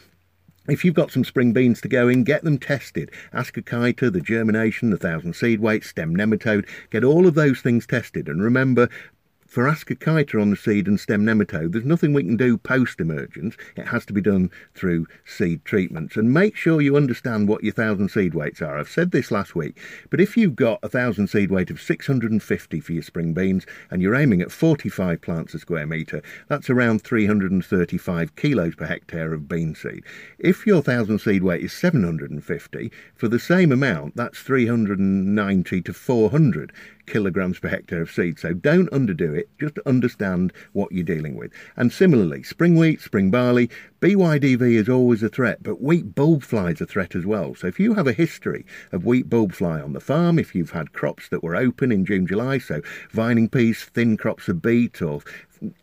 If 0.66 0.83
you've 0.83 0.94
got 0.94 1.11
some 1.11 1.25
spring 1.25 1.53
beans 1.53 1.83
to 1.83 1.88
go 1.88 2.09
in, 2.09 2.25
get 2.25 2.42
them 2.42 2.57
tested. 2.57 3.11
Ascochyta, 3.35 4.11
the 4.11 4.23
germination, 4.23 4.88
the 4.88 4.97
thousand 4.97 5.37
seed 5.37 5.61
weight, 5.61 5.85
stem 5.85 6.16
nematode, 6.16 6.66
get 6.88 7.05
all 7.05 7.27
of 7.27 7.35
those 7.35 7.61
things 7.61 7.87
tested. 7.87 8.29
And 8.29 8.42
remember, 8.42 8.88
For 9.55 9.69
Ascochyta 9.69 10.43
on 10.43 10.51
the 10.51 10.57
seed 10.57 10.88
and 10.88 10.99
stem 10.99 11.25
nematode, 11.25 11.71
there's 11.71 11.85
nothing 11.85 12.12
we 12.12 12.25
can 12.25 12.37
do 12.37 12.59
post 12.59 12.99
emergence. 12.99 13.57
It 13.77 13.87
has 13.87 14.05
to 14.07 14.12
be 14.12 14.21
done 14.21 14.51
through 14.75 15.07
seed 15.25 15.64
treatments. 15.64 16.17
And 16.17 16.35
make 16.35 16.57
sure 16.57 16.81
you 16.81 16.97
understand 16.97 17.47
what 17.47 17.62
your 17.62 17.73
thousand 17.73 18.09
seed 18.09 18.35
weights 18.35 18.61
are. 18.61 18.77
I've 18.77 18.88
said 18.88 19.12
this 19.12 19.31
last 19.31 19.55
week, 19.55 19.79
but 20.11 20.21
if 20.21 20.37
you've 20.37 20.57
got 20.57 20.81
a 20.83 20.88
thousand 20.88 21.29
seed 21.29 21.53
weight 21.53 21.71
of 21.71 21.81
650 21.81 22.81
for 22.81 22.93
your 22.93 23.03
spring 23.05 23.33
beans 23.33 23.64
and 23.93 24.03
you're 24.03 24.17
aiming 24.17 24.40
at 24.43 24.51
45 24.51 25.21
plants 25.21 25.55
a 25.55 25.61
square 25.61 25.87
metre, 25.87 26.21
that's 26.49 26.69
around 26.69 27.05
335 27.05 28.35
kilos 28.35 28.75
per 28.75 28.87
hectare 28.87 29.33
of 29.33 29.49
bean 29.49 29.77
seed. 29.77 30.03
If 30.40 30.67
your 30.67 30.83
thousand 30.83 31.21
seed 31.21 31.45
weight 31.45 31.62
is 31.62 31.73
750, 31.73 32.90
for 33.14 33.29
the 33.29 33.38
same 33.38 33.71
amount, 33.71 34.17
that's 34.17 34.40
390 34.40 35.81
to 35.83 35.93
400 35.93 36.73
kilograms 37.07 37.59
per 37.59 37.69
hectare 37.69 38.03
of 38.03 38.11
seed. 38.11 38.38
So 38.38 38.53
don't 38.53 38.90
underdo 38.90 39.37
it, 39.37 39.49
just 39.59 39.79
understand 39.87 40.53
what 40.73 40.93
you're 40.93 41.05
dealing 41.05 41.37
with. 41.37 41.53
And 41.77 41.93
similarly, 41.93 42.43
spring 42.43 42.77
wheat, 42.77 43.01
spring 43.01 43.31
barley, 43.31 43.71
BYDV 44.01 44.75
is 44.75 44.88
always 44.88 45.23
a 45.23 45.29
threat, 45.29 45.62
but 45.62 45.81
wheat 45.81 46.14
bulb 46.14 46.43
fly 46.43 46.71
is 46.71 46.81
a 46.81 46.87
threat 46.87 47.14
as 47.14 47.25
well. 47.25 47.55
So 47.55 47.67
if 47.67 47.81
you 47.81 47.95
have 47.95 48.07
a 48.07 48.12
history 48.12 48.67
of 48.93 49.05
wheat 49.05 49.31
bulb 49.31 49.53
fly 49.53 49.81
on 49.81 49.93
the 49.93 50.01
farm, 50.01 50.38
if 50.38 50.55
you've 50.55 50.73
had 50.73 50.93
crops 50.93 51.29
that 51.31 51.43
were 51.43 51.57
open 51.57 51.90
in 51.90 52.05
June, 52.05 52.27
July, 52.27 52.59
so 52.59 52.83
vining 53.11 53.49
peas, 53.49 53.85
thin 53.85 54.17
crops 54.17 54.49
of 54.49 54.61
beet, 54.61 55.01
or 55.01 55.23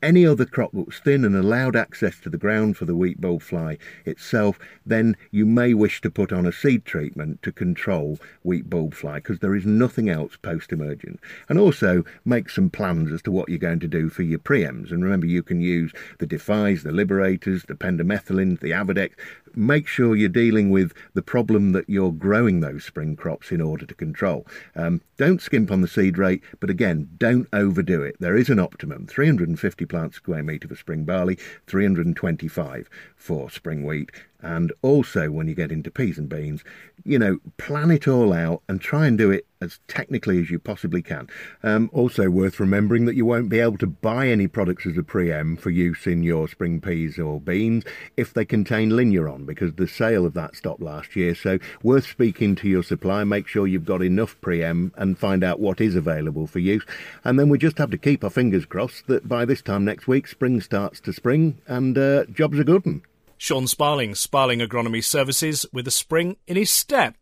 any 0.01 0.25
other 0.25 0.45
crop 0.45 0.71
that 0.71 0.87
was 0.87 0.99
thin 0.99 1.25
and 1.25 1.35
allowed 1.35 1.75
access 1.75 2.19
to 2.19 2.29
the 2.29 2.37
ground 2.37 2.77
for 2.77 2.85
the 2.85 2.95
wheat 2.95 3.19
bulb 3.19 3.41
fly 3.41 3.77
itself, 4.05 4.59
then 4.85 5.15
you 5.31 5.45
may 5.45 5.73
wish 5.73 6.01
to 6.01 6.09
put 6.09 6.31
on 6.31 6.45
a 6.45 6.51
seed 6.51 6.85
treatment 6.85 7.41
to 7.43 7.51
control 7.51 8.19
wheat 8.43 8.69
bulb 8.69 8.93
fly 8.93 9.15
because 9.15 9.39
there 9.39 9.55
is 9.55 9.65
nothing 9.65 10.09
else 10.09 10.37
post 10.37 10.71
emergent. 10.71 11.19
And 11.49 11.59
also 11.59 12.03
make 12.25 12.49
some 12.49 12.69
plans 12.69 13.11
as 13.11 13.21
to 13.23 13.31
what 13.31 13.49
you're 13.49 13.57
going 13.57 13.79
to 13.79 13.87
do 13.87 14.09
for 14.09 14.23
your 14.23 14.39
preems. 14.39 14.91
And 14.91 15.03
remember, 15.03 15.25
you 15.25 15.43
can 15.43 15.61
use 15.61 15.91
the 16.19 16.25
Defies, 16.25 16.83
the 16.83 16.91
Liberators, 16.91 17.63
the 17.63 17.75
Pendimethalin, 17.75 18.59
the 18.59 18.71
Avadex, 18.71 19.11
make 19.55 19.87
sure 19.87 20.15
you're 20.15 20.29
dealing 20.29 20.69
with 20.69 20.93
the 21.13 21.21
problem 21.21 21.71
that 21.71 21.89
you're 21.89 22.11
growing 22.11 22.59
those 22.59 22.83
spring 22.83 23.15
crops 23.15 23.51
in 23.51 23.61
order 23.61 23.85
to 23.85 23.93
control. 23.93 24.45
Um, 24.75 25.01
don't 25.17 25.41
skimp 25.41 25.71
on 25.71 25.81
the 25.81 25.87
seed 25.87 26.17
rate, 26.17 26.43
but 26.59 26.69
again, 26.69 27.09
don't 27.17 27.47
overdo 27.53 28.01
it. 28.01 28.15
There 28.19 28.37
is 28.37 28.49
an 28.49 28.59
optimum 28.59 29.07
350 29.07 29.85
plants 29.85 30.17
square 30.17 30.43
metre 30.43 30.67
for 30.67 30.75
spring 30.75 31.03
barley, 31.03 31.37
325 31.67 32.89
for 33.15 33.49
spring 33.49 33.85
wheat. 33.85 34.11
And 34.41 34.73
also, 34.81 35.29
when 35.29 35.47
you 35.47 35.55
get 35.55 35.71
into 35.71 35.91
peas 35.91 36.17
and 36.17 36.27
beans, 36.27 36.63
you 37.03 37.17
know, 37.19 37.39
plan 37.57 37.91
it 37.91 38.07
all 38.07 38.33
out 38.33 38.61
and 38.67 38.79
try 38.79 39.07
and 39.07 39.17
do 39.17 39.31
it 39.31 39.45
as 39.61 39.79
technically 39.87 40.39
as 40.41 40.49
you 40.49 40.57
possibly 40.57 41.01
can. 41.01 41.27
Um, 41.63 41.89
also, 41.93 42.29
worth 42.29 42.59
remembering 42.59 43.05
that 43.05 43.15
you 43.15 43.25
won't 43.25 43.49
be 43.49 43.59
able 43.59 43.77
to 43.77 43.87
buy 43.87 44.27
any 44.27 44.47
products 44.47 44.85
as 44.85 44.97
a 44.97 45.03
pre-em 45.03 45.55
for 45.55 45.69
use 45.69 46.07
in 46.07 46.23
your 46.23 46.47
spring 46.47 46.81
peas 46.81 47.19
or 47.19 47.39
beans 47.39 47.83
if 48.17 48.33
they 48.33 48.45
contain 48.45 48.89
Linuron, 48.89 49.45
because 49.45 49.73
the 49.73 49.87
sale 49.87 50.25
of 50.25 50.33
that 50.33 50.55
stopped 50.55 50.81
last 50.81 51.15
year. 51.15 51.35
So, 51.35 51.59
worth 51.83 52.07
speaking 52.07 52.55
to 52.55 52.67
your 52.67 52.83
supplier, 52.83 53.25
make 53.25 53.47
sure 53.47 53.67
you've 53.67 53.85
got 53.85 54.01
enough 54.01 54.39
pre-em 54.41 54.91
and 54.95 55.17
find 55.17 55.43
out 55.43 55.59
what 55.59 55.79
is 55.79 55.95
available 55.95 56.47
for 56.47 56.59
use. 56.59 56.85
And 57.23 57.39
then 57.39 57.49
we 57.49 57.57
just 57.57 57.77
have 57.77 57.91
to 57.91 57.97
keep 57.97 58.23
our 58.23 58.29
fingers 58.29 58.65
crossed 58.65 59.07
that 59.07 59.27
by 59.27 59.45
this 59.45 59.61
time 59.61 59.85
next 59.85 60.07
week, 60.07 60.27
spring 60.27 60.61
starts 60.61 60.99
to 61.01 61.13
spring 61.13 61.59
and 61.67 61.97
uh, 61.97 62.25
jobs 62.25 62.59
are 62.59 62.63
good. 62.63 63.01
Sean 63.41 63.65
Sparling, 63.65 64.13
Sparling 64.13 64.59
Agronomy 64.59 65.03
Services, 65.03 65.65
with 65.73 65.87
a 65.87 65.91
spring 65.91 66.37
in 66.45 66.55
his 66.55 66.71
step. 66.71 67.15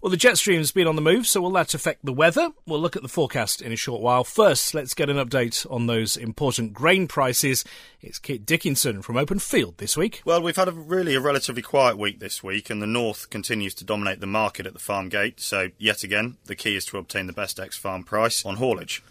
Well, 0.00 0.08
the 0.08 0.16
jet 0.16 0.38
stream's 0.38 0.72
been 0.72 0.86
on 0.86 0.96
the 0.96 1.02
move, 1.02 1.26
so 1.26 1.42
will 1.42 1.50
that 1.50 1.74
affect 1.74 2.06
the 2.06 2.12
weather? 2.14 2.52
We'll 2.64 2.80
look 2.80 2.96
at 2.96 3.02
the 3.02 3.08
forecast 3.08 3.60
in 3.60 3.70
a 3.70 3.76
short 3.76 4.00
while. 4.00 4.24
First, 4.24 4.72
let's 4.72 4.94
get 4.94 5.10
an 5.10 5.18
update 5.18 5.70
on 5.70 5.86
those 5.86 6.16
important 6.16 6.72
grain 6.72 7.06
prices. 7.06 7.66
It's 8.00 8.18
Kit 8.18 8.46
Dickinson 8.46 9.02
from 9.02 9.18
Open 9.18 9.38
Field 9.38 9.76
this 9.76 9.94
week. 9.94 10.22
Well, 10.24 10.40
we've 10.40 10.56
had 10.56 10.68
a 10.68 10.72
really 10.72 11.14
a 11.14 11.20
relatively 11.20 11.60
quiet 11.60 11.98
week 11.98 12.18
this 12.18 12.42
week, 12.42 12.70
and 12.70 12.80
the 12.80 12.86
north 12.86 13.28
continues 13.28 13.74
to 13.74 13.84
dominate 13.84 14.20
the 14.20 14.26
market 14.26 14.64
at 14.66 14.72
the 14.72 14.78
farm 14.78 15.10
gate. 15.10 15.38
So, 15.38 15.68
yet 15.76 16.02
again, 16.02 16.38
the 16.46 16.56
key 16.56 16.76
is 16.76 16.86
to 16.86 16.96
obtain 16.96 17.26
the 17.26 17.34
best 17.34 17.60
ex 17.60 17.76
farm 17.76 18.04
price 18.04 18.42
on 18.46 18.56
haulage. 18.56 19.02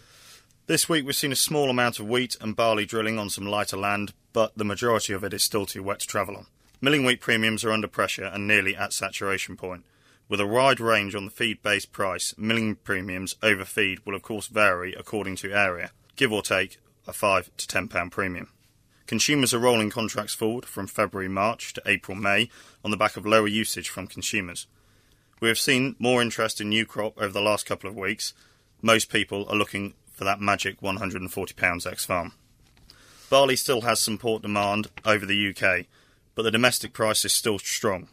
This 0.65 0.89
week 0.89 1.05
we've 1.05 1.15
seen 1.15 1.31
a 1.31 1.35
small 1.35 1.69
amount 1.69 1.99
of 1.99 2.09
wheat 2.09 2.35
and 2.41 2.53
barley 2.53 2.85
drilling 2.85 3.17
on 3.17 3.29
some 3.29 3.45
lighter 3.45 3.77
land, 3.77 4.11
but 4.37 4.55
the 4.55 4.63
majority 4.63 5.13
of 5.13 5.23
it 5.23 5.33
is 5.33 5.41
still 5.41 5.65
too 5.65 5.81
wet 5.81 6.01
to 6.01 6.05
travel 6.05 6.37
on. 6.37 6.45
Milling 6.79 7.03
wheat 7.03 7.19
premiums 7.19 7.65
are 7.65 7.71
under 7.71 7.87
pressure 7.87 8.25
and 8.25 8.45
nearly 8.45 8.75
at 8.75 8.93
saturation 8.93 9.57
point. 9.57 9.83
With 10.29 10.39
a 10.39 10.45
wide 10.45 10.79
range 10.79 11.15
on 11.15 11.25
the 11.25 11.31
feed 11.31 11.63
based 11.63 11.91
price, 11.91 12.35
milling 12.37 12.75
premiums 12.75 13.35
over 13.41 13.65
feed 13.65 14.05
will 14.05 14.13
of 14.13 14.21
course 14.21 14.45
vary 14.45 14.93
according 14.93 15.37
to 15.37 15.55
area, 15.55 15.89
give 16.15 16.31
or 16.31 16.43
take 16.43 16.77
a 17.07 17.13
5 17.13 17.49
to 17.57 17.67
10 17.67 17.87
pound 17.87 18.11
premium. 18.11 18.49
Consumers 19.07 19.55
are 19.55 19.59
rolling 19.59 19.89
contracts 19.89 20.35
forward 20.35 20.65
from 20.65 20.85
February 20.85 21.29
March 21.29 21.73
to 21.73 21.81
April 21.87 22.15
May 22.15 22.51
on 22.85 22.91
the 22.91 22.95
back 22.95 23.17
of 23.17 23.25
lower 23.25 23.47
usage 23.47 23.89
from 23.89 24.05
consumers. 24.05 24.67
We 25.39 25.47
have 25.47 25.57
seen 25.57 25.95
more 25.97 26.21
interest 26.21 26.61
in 26.61 26.69
new 26.69 26.85
crop 26.85 27.17
over 27.17 27.33
the 27.33 27.41
last 27.41 27.65
couple 27.65 27.89
of 27.89 27.95
weeks. 27.95 28.35
Most 28.83 29.11
people 29.11 29.49
are 29.49 29.57
looking 29.57 29.95
for 30.11 30.25
that 30.25 30.39
magic 30.39 30.79
£140 30.79 31.91
ex 31.91 32.05
farm. 32.05 32.33
Barley 33.29 33.55
still 33.57 33.81
has 33.81 33.99
some 33.99 34.17
port 34.17 34.41
demand 34.41 34.87
over 35.03 35.25
the 35.25 35.49
UK, 35.49 35.85
but 36.33 36.43
the 36.43 36.51
domestic 36.51 36.93
price 36.93 37.25
is 37.25 37.33
still 37.33 37.59
strong. 37.59 38.07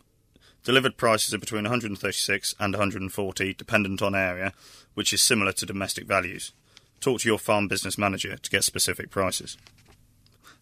Delivered 0.64 0.96
prices 0.96 1.34
are 1.34 1.38
between 1.38 1.64
136 1.64 2.54
and 2.58 2.72
140, 2.72 3.54
dependent 3.54 4.02
on 4.02 4.14
area, 4.14 4.52
which 4.94 5.12
is 5.12 5.22
similar 5.22 5.52
to 5.52 5.66
domestic 5.66 6.06
values. 6.06 6.52
Talk 7.00 7.20
to 7.20 7.28
your 7.28 7.38
farm 7.38 7.68
business 7.68 7.98
manager 7.98 8.36
to 8.38 8.50
get 8.50 8.64
specific 8.64 9.10
prices. 9.10 9.58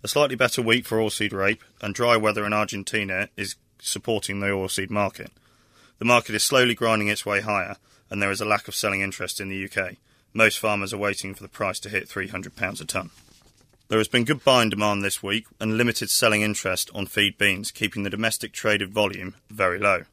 A 0.02 0.08
slightly 0.08 0.34
better 0.34 0.60
week 0.60 0.84
for 0.84 0.98
oilseed 0.98 1.32
rape 1.32 1.62
and 1.80 1.94
dry 1.94 2.16
weather 2.16 2.44
in 2.44 2.52
Argentina 2.52 3.28
is 3.36 3.54
supporting 3.80 4.40
the 4.40 4.48
oilseed 4.48 4.90
market. 4.90 5.30
The 5.98 6.04
market 6.04 6.34
is 6.34 6.42
slowly 6.42 6.74
grinding 6.74 7.08
its 7.08 7.24
way 7.24 7.40
higher, 7.40 7.76
and 8.10 8.20
there 8.20 8.32
is 8.32 8.40
a 8.40 8.44
lack 8.44 8.66
of 8.66 8.74
selling 8.74 9.00
interest 9.00 9.40
in 9.40 9.48
the 9.48 9.64
UK. 9.64 9.96
Most 10.34 10.58
farmers 10.58 10.92
are 10.92 10.98
waiting 10.98 11.32
for 11.32 11.44
the 11.44 11.48
price 11.48 11.78
to 11.80 11.88
hit 11.88 12.08
£300 12.08 12.80
a 12.80 12.84
tonne. 12.84 13.10
There 13.92 14.00
has 14.00 14.08
been 14.08 14.24
good 14.24 14.42
buying 14.42 14.70
demand 14.70 15.04
this 15.04 15.22
week 15.22 15.44
and 15.60 15.76
limited 15.76 16.08
selling 16.08 16.40
interest 16.40 16.90
on 16.94 17.04
feed 17.04 17.36
beans, 17.36 17.70
keeping 17.70 18.04
the 18.04 18.08
domestic 18.08 18.54
traded 18.54 18.90
volume 18.90 19.34
very 19.50 19.78
low. 19.78 20.04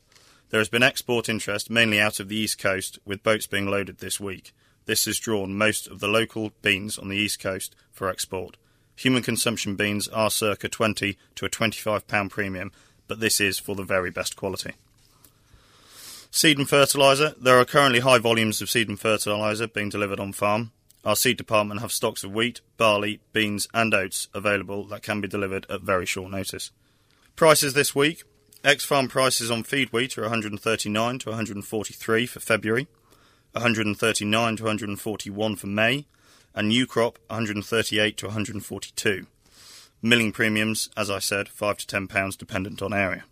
There 0.50 0.60
has 0.60 0.68
been 0.68 0.84
export 0.84 1.30
interest 1.30 1.70
mainly 1.70 1.98
out 1.98 2.20
of 2.20 2.28
the 2.28 2.36
east 2.36 2.60
coast, 2.60 3.00
with 3.06 3.24
boats 3.24 3.48
being 3.48 3.68
loaded 3.68 4.00
this 4.00 4.20
week. 4.20 4.54
This 4.86 5.06
has 5.06 5.18
drawn 5.18 5.58
most 5.58 5.88
of 5.88 6.02
the 6.02 6.10
local 6.10 6.52
beans 6.62 6.98
on 6.98 7.08
the 7.08 7.16
east 7.16 7.40
coast 7.40 7.74
for 7.90 8.10
export. 8.10 8.58
Human 8.98 9.24
consumption 9.24 9.78
beans 9.78 10.10
are 10.10 10.30
circa 10.30 10.68
20 10.68 11.18
to 11.36 11.46
a 11.46 11.50
25 11.50 12.06
pound 12.06 12.32
premium, 12.32 12.74
but 13.08 13.22
this 13.22 13.40
is 13.40 13.60
for 13.60 13.78
the 13.78 13.84
very 13.84 14.12
best 14.12 14.36
quality. 14.36 14.74
Seed 16.32 16.58
and 16.58 16.68
fertiliser. 16.68 17.34
There 17.40 17.58
are 17.58 17.64
currently 17.64 18.02
high 18.02 18.20
volumes 18.20 18.62
of 18.62 18.70
seed 18.70 18.90
and 18.90 19.00
fertiliser 19.00 19.70
being 19.70 19.88
delivered 19.88 20.20
on 20.20 20.34
farm. 20.34 20.74
Our 21.06 21.16
seed 21.16 21.38
department 21.38 21.82
have 21.82 21.92
stocks 21.92 22.24
of 22.24 22.32
wheat, 22.32 22.62
barley, 22.78 23.22
beans, 23.32 23.68
and 23.74 23.94
oats 23.94 24.28
available 24.34 24.84
that 24.86 25.04
can 25.04 25.22
be 25.22 25.28
delivered 25.28 25.66
at 25.70 25.82
very 25.82 26.06
short 26.06 26.32
notice. 26.32 26.72
Prices 27.36 27.74
this 27.74 27.96
week. 27.96 28.24
Ex 28.62 28.84
farm 28.84 29.08
prices 29.08 29.50
on 29.50 29.64
feed 29.64 29.94
wheat 29.94 30.18
are 30.18 30.24
139 30.24 31.20
to 31.20 31.30
143 31.30 32.26
for 32.26 32.40
February, 32.42 32.88
139 33.54 34.56
to 34.58 34.64
141 34.64 35.56
for 35.56 35.68
May, 35.68 36.06
and 36.54 36.68
new 36.68 36.86
crop 36.86 37.18
138 37.28 38.18
to 38.18 38.26
142. 38.26 39.26
Milling 40.02 40.34
premiums, 40.34 40.90
as 40.98 41.10
I 41.10 41.20
said, 41.20 41.48
5 41.48 41.78
to 41.78 41.88
10 41.88 42.08
pounds 42.08 42.36
dependent 42.36 42.82
on 42.82 42.94
area. 42.94 43.24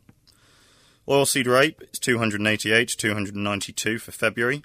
Oilseed 1.06 1.48
rape 1.48 1.82
is 1.92 2.00
288 2.00 2.88
to 2.88 2.98
292 2.98 4.00
for 4.00 4.12
February, 4.12 4.64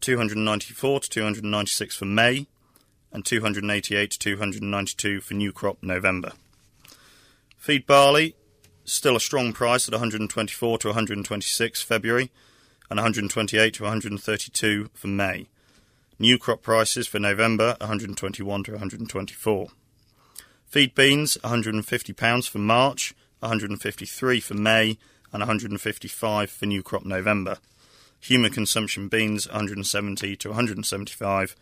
294 0.00 1.00
to 1.00 1.10
296 1.10 1.96
for 1.96 2.04
May, 2.04 2.46
and 3.12 3.24
288 3.24 4.10
to 4.10 4.18
292 4.18 5.20
for 5.20 5.34
new 5.34 5.52
crop 5.52 5.78
November. 5.82 6.32
Feed 7.56 7.86
barley, 7.86 8.34
still 8.84 9.16
a 9.16 9.20
strong 9.20 9.52
price 9.52 9.88
at 9.88 9.92
124 9.92 10.78
to 10.78 10.88
126 10.88 11.82
February, 11.82 12.30
and 12.90 12.98
128 12.98 13.74
to 13.74 13.82
132 13.84 14.90
for 14.92 15.06
May. 15.06 15.46
New 16.18 16.38
crop 16.38 16.62
prices 16.62 17.06
for 17.06 17.18
November 17.18 17.76
121 17.80 18.64
to 18.64 18.70
124. 18.72 19.68
Feed 20.66 20.94
beans 20.94 21.38
£150 21.42 22.48
for 22.48 22.58
March, 22.58 23.14
153 23.40 24.40
for 24.40 24.54
May, 24.54 24.98
and 25.32 25.40
155 25.40 26.50
for 26.50 26.66
new 26.66 26.82
crop 26.82 27.04
November. 27.04 27.58
Human 28.24 28.50
consumption 28.50 29.08
beans 29.08 29.46
170 29.46 30.34
to 30.36 30.48
175, 30.48 31.54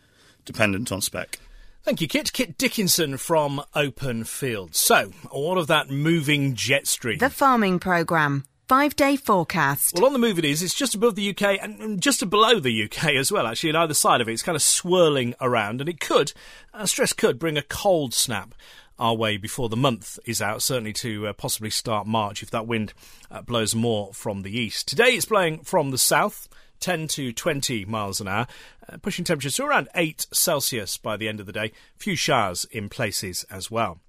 dependent 0.45 0.93
on 0.93 1.01
spec. 1.01 1.39
Thank 1.83 1.99
you, 1.99 2.07
Kit. 2.07 2.31
Kit 2.31 2.57
Dickinson 2.57 3.17
from 3.17 3.61
Open 3.75 4.23
Field. 4.23 4.73
So, 4.73 5.11
all 5.29 5.59
of 5.59 5.67
that 5.67 5.89
moving 5.89 6.55
jet 6.55 6.87
stream. 6.87 7.17
The 7.17 7.29
Farming 7.29 7.79
Programme 7.79 8.45
Five 8.69 8.95
day 8.95 9.17
forecast. 9.17 9.95
Well, 9.95 10.05
on 10.05 10.13
the 10.13 10.19
move 10.19 10.39
it 10.39 10.45
is. 10.45 10.63
It's 10.63 10.73
just 10.73 10.95
above 10.95 11.15
the 11.15 11.29
UK 11.29 11.59
and 11.61 12.01
just 12.01 12.27
below 12.29 12.61
the 12.61 12.85
UK 12.85 13.09
as 13.09 13.29
well, 13.29 13.45
actually, 13.45 13.71
on 13.71 13.75
either 13.75 13.93
side 13.93 14.21
of 14.21 14.29
it. 14.29 14.31
It's 14.31 14.41
kind 14.41 14.55
of 14.55 14.61
swirling 14.61 15.35
around, 15.41 15.81
and 15.81 15.89
it 15.89 15.99
could, 15.99 16.31
uh, 16.73 16.85
stress 16.85 17.11
could, 17.11 17.37
bring 17.37 17.57
a 17.57 17.61
cold 17.61 18.13
snap 18.13 18.55
our 18.99 19.15
way 19.15 19.37
before 19.37 19.69
the 19.69 19.77
month 19.77 20.19
is 20.25 20.41
out, 20.41 20.61
certainly 20.61 20.93
to 20.93 21.27
uh, 21.27 21.33
possibly 21.33 21.69
start 21.69 22.07
March 22.07 22.43
if 22.43 22.51
that 22.51 22.67
wind 22.67 22.93
uh, 23.31 23.41
blows 23.41 23.73
more 23.73 24.13
from 24.13 24.41
the 24.41 24.57
east. 24.57 24.87
Today 24.87 25.15
it's 25.15 25.25
blowing 25.25 25.59
from 25.59 25.91
the 25.91 25.97
south. 25.97 26.47
10 26.79 27.07
to 27.07 27.31
20 27.31 27.85
miles 27.85 28.19
an 28.19 28.27
hour, 28.27 28.45
uh, 28.89 28.97
pushing 28.97 29.23
temperatures 29.23 29.55
to 29.55 29.63
around 29.63 29.87
8 29.95 30.27
Celsius 30.33 30.97
by 30.97 31.15
the 31.15 31.29
end 31.29 31.39
of 31.39 31.45
the 31.45 31.53
day. 31.53 31.71
Few 31.95 32.17
showers 32.17 32.65
in 32.71 32.89
places 32.89 33.45
as 33.49 33.71
well. 33.71 34.01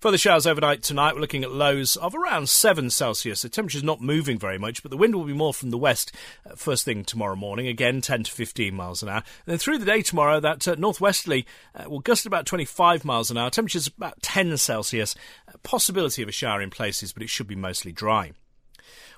Further 0.00 0.18
showers 0.18 0.46
overnight 0.46 0.82
tonight. 0.82 1.14
We're 1.14 1.20
looking 1.20 1.44
at 1.44 1.52
lows 1.52 1.96
of 1.96 2.14
around 2.14 2.48
7 2.48 2.90
Celsius. 2.90 3.42
The 3.42 3.48
temperature's 3.48 3.82
not 3.82 4.00
moving 4.00 4.38
very 4.38 4.58
much, 4.58 4.82
but 4.82 4.90
the 4.90 4.96
wind 4.96 5.14
will 5.14 5.24
be 5.24 5.32
more 5.32 5.54
from 5.54 5.70
the 5.70 5.78
west 5.78 6.12
uh, 6.48 6.54
first 6.56 6.84
thing 6.84 7.04
tomorrow 7.04 7.36
morning. 7.36 7.66
Again, 7.66 8.00
10 8.00 8.24
to 8.24 8.30
15 8.30 8.74
miles 8.74 9.02
an 9.02 9.08
hour. 9.08 9.16
And 9.16 9.24
then 9.46 9.58
through 9.58 9.78
the 9.78 9.86
day 9.86 10.02
tomorrow, 10.02 10.40
that 10.40 10.68
uh, 10.68 10.74
northwesterly 10.76 11.46
uh, 11.74 11.88
will 11.88 12.00
gust 12.00 12.26
about 12.26 12.46
25 12.46 13.04
miles 13.04 13.30
an 13.30 13.38
hour. 13.38 13.50
Temperatures 13.50 13.86
about 13.86 14.20
10 14.22 14.56
Celsius. 14.56 15.14
possibility 15.62 16.22
of 16.22 16.28
a 16.28 16.32
shower 16.32 16.60
in 16.60 16.70
places, 16.70 17.12
but 17.12 17.22
it 17.22 17.30
should 17.30 17.46
be 17.46 17.56
mostly 17.56 17.92
dry. 17.92 18.32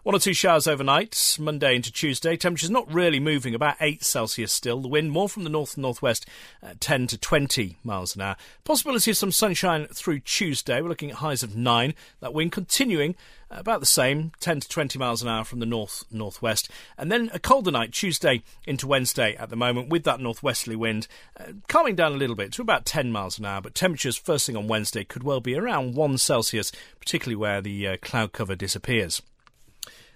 One 0.07 0.15
or 0.15 0.21
two 0.21 0.35
showers 0.35 0.69
overnight, 0.69 1.37
Monday 1.41 1.75
into 1.75 1.91
Tuesday. 1.91 2.37
Temperatures 2.37 2.71
not 2.71 2.95
really 2.95 3.19
moving, 3.19 3.57
about 3.57 3.75
8 3.81 4.05
Celsius 4.05 4.53
still. 4.53 4.81
The 4.81 4.87
wind 4.87 5.11
more 5.11 5.29
from 5.29 5.43
the 5.43 5.51
north 5.51 5.75
and 5.75 5.83
northwest, 5.83 6.27
uh, 6.63 6.75
10 6.79 7.09
to 7.09 7.19
20 7.19 7.79
miles 7.83 8.15
an 8.15 8.23
hour. 8.23 8.37
Possibility 8.63 9.11
of 9.11 9.17
some 9.17 9.33
sunshine 9.33 9.89
through 9.89 10.21
Tuesday. 10.21 10.81
We're 10.81 10.91
looking 10.91 11.11
at 11.11 11.17
highs 11.17 11.43
of 11.43 11.57
9. 11.57 11.93
That 12.21 12.33
wind 12.33 12.53
continuing 12.53 13.17
about 13.51 13.81
the 13.81 13.87
same, 13.87 14.31
10 14.39 14.61
to 14.61 14.69
20 14.69 14.97
miles 14.97 15.23
an 15.23 15.29
hour 15.29 15.43
from 15.43 15.59
the 15.59 15.67
north 15.67 16.05
northwest. 16.09 16.71
And 16.97 17.11
then 17.11 17.29
a 17.35 17.41
colder 17.41 17.73
night, 17.73 17.91
Tuesday 17.91 18.45
into 18.65 18.87
Wednesday 18.87 19.35
at 19.35 19.51
the 19.51 19.57
moment, 19.57 19.89
with 19.89 20.05
that 20.05 20.21
northwesterly 20.21 20.77
wind 20.77 21.09
uh, 21.41 21.47
calming 21.67 21.97
down 21.97 22.13
a 22.13 22.17
little 22.17 22.37
bit 22.37 22.53
to 22.53 22.63
about 22.63 22.87
10 22.87 23.11
miles 23.11 23.41
an 23.41 23.45
hour. 23.45 23.61
But 23.61 23.75
temperatures 23.75 24.17
first 24.17 24.47
thing 24.47 24.57
on 24.57 24.69
Wednesday 24.69 25.03
could 25.03 25.25
well 25.25 25.41
be 25.41 25.57
around 25.57 25.97
1 25.97 26.19
Celsius, 26.19 26.71
particularly 27.01 27.35
where 27.35 27.61
the 27.61 27.89
uh, 27.89 27.97
cloud 28.01 28.31
cover 28.31 28.55
disappears. 28.55 29.21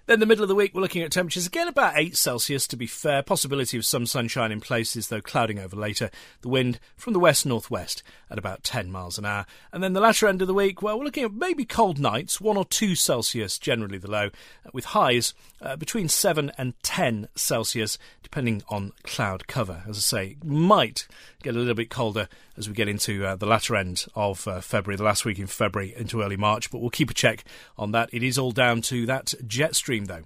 Then 0.07 0.19
the 0.19 0.25
middle 0.25 0.43
of 0.43 0.49
the 0.49 0.55
week, 0.55 0.73
we're 0.73 0.81
looking 0.81 1.03
at 1.03 1.11
temperatures 1.11 1.45
again 1.45 1.67
about 1.67 1.93
8 1.95 2.17
Celsius 2.17 2.65
to 2.67 2.75
be 2.75 2.87
fair. 2.87 3.21
Possibility 3.21 3.77
of 3.77 3.85
some 3.85 4.05
sunshine 4.05 4.51
in 4.51 4.59
places, 4.59 5.07
though 5.07 5.21
clouding 5.21 5.59
over 5.59 5.75
later. 5.75 6.09
The 6.41 6.49
wind 6.49 6.79
from 6.97 7.13
the 7.13 7.19
west 7.19 7.45
northwest 7.45 8.01
at 8.29 8.39
about 8.39 8.63
10 8.63 8.91
miles 8.91 9.17
an 9.17 9.25
hour. 9.25 9.45
And 9.71 9.83
then 9.83 9.93
the 9.93 10.01
latter 10.01 10.27
end 10.27 10.41
of 10.41 10.47
the 10.47 10.53
week, 10.53 10.81
well, 10.81 10.97
we're 10.97 11.05
looking 11.05 11.23
at 11.23 11.33
maybe 11.33 11.65
cold 11.65 11.99
nights, 11.99 12.41
1 12.41 12.57
or 12.57 12.65
2 12.65 12.95
Celsius 12.95 13.59
generally 13.59 13.99
the 13.99 14.09
low, 14.09 14.29
with 14.73 14.85
highs 14.85 15.33
uh, 15.61 15.75
between 15.75 16.07
7 16.07 16.51
and 16.57 16.73
10 16.81 17.27
Celsius, 17.35 17.99
depending 18.23 18.63
on 18.69 18.93
cloud 19.03 19.47
cover. 19.47 19.83
As 19.87 19.97
I 19.97 20.01
say, 20.01 20.37
might 20.43 21.07
get 21.43 21.55
a 21.55 21.59
little 21.59 21.73
bit 21.73 21.89
colder 21.89 22.27
as 22.57 22.67
we 22.67 22.75
get 22.75 22.87
into 22.87 23.25
uh, 23.25 23.35
the 23.35 23.45
latter 23.45 23.75
end 23.75 24.05
of 24.15 24.47
uh, 24.47 24.61
February, 24.61 24.97
the 24.97 25.03
last 25.03 25.25
week 25.25 25.39
in 25.39 25.47
February 25.47 25.93
into 25.95 26.21
early 26.21 26.37
March, 26.37 26.71
but 26.71 26.79
we'll 26.79 26.89
keep 26.89 27.09
a 27.09 27.13
check 27.13 27.43
on 27.77 27.91
that. 27.91 28.09
It 28.13 28.23
is 28.23 28.37
all 28.37 28.51
down 28.51 28.81
to 28.83 29.05
that 29.05 29.33
jet 29.47 29.75
stream, 29.75 30.05
though. 30.05 30.23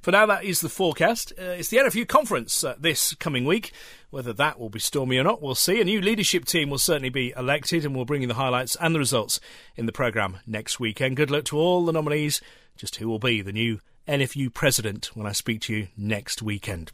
For 0.00 0.10
now, 0.10 0.26
that 0.26 0.44
is 0.44 0.60
the 0.60 0.68
forecast. 0.68 1.32
Uh, 1.38 1.42
it's 1.42 1.68
the 1.68 1.78
NFU 1.78 2.06
conference 2.06 2.62
uh, 2.64 2.76
this 2.78 3.14
coming 3.14 3.44
week. 3.44 3.72
Whether 4.10 4.32
that 4.34 4.58
will 4.58 4.70
be 4.70 4.78
stormy 4.78 5.18
or 5.18 5.24
not, 5.24 5.42
we'll 5.42 5.54
see. 5.54 5.80
A 5.80 5.84
new 5.84 6.00
leadership 6.00 6.44
team 6.44 6.70
will 6.70 6.78
certainly 6.78 7.10
be 7.10 7.34
elected, 7.36 7.84
and 7.84 7.94
we'll 7.94 8.04
bring 8.04 8.22
you 8.22 8.28
the 8.28 8.34
highlights 8.34 8.76
and 8.80 8.94
the 8.94 8.98
results 8.98 9.40
in 9.74 9.86
the 9.86 9.92
programme 9.92 10.38
next 10.46 10.80
weekend. 10.80 11.16
Good 11.16 11.30
luck 11.30 11.44
to 11.46 11.58
all 11.58 11.84
the 11.84 11.92
nominees. 11.92 12.40
Just 12.76 12.96
who 12.96 13.08
will 13.08 13.18
be 13.18 13.42
the 13.42 13.52
new 13.52 13.80
NFU 14.06 14.52
president 14.52 15.10
when 15.14 15.26
I 15.26 15.32
speak 15.32 15.60
to 15.62 15.74
you 15.74 15.88
next 15.96 16.42
weekend. 16.42 16.92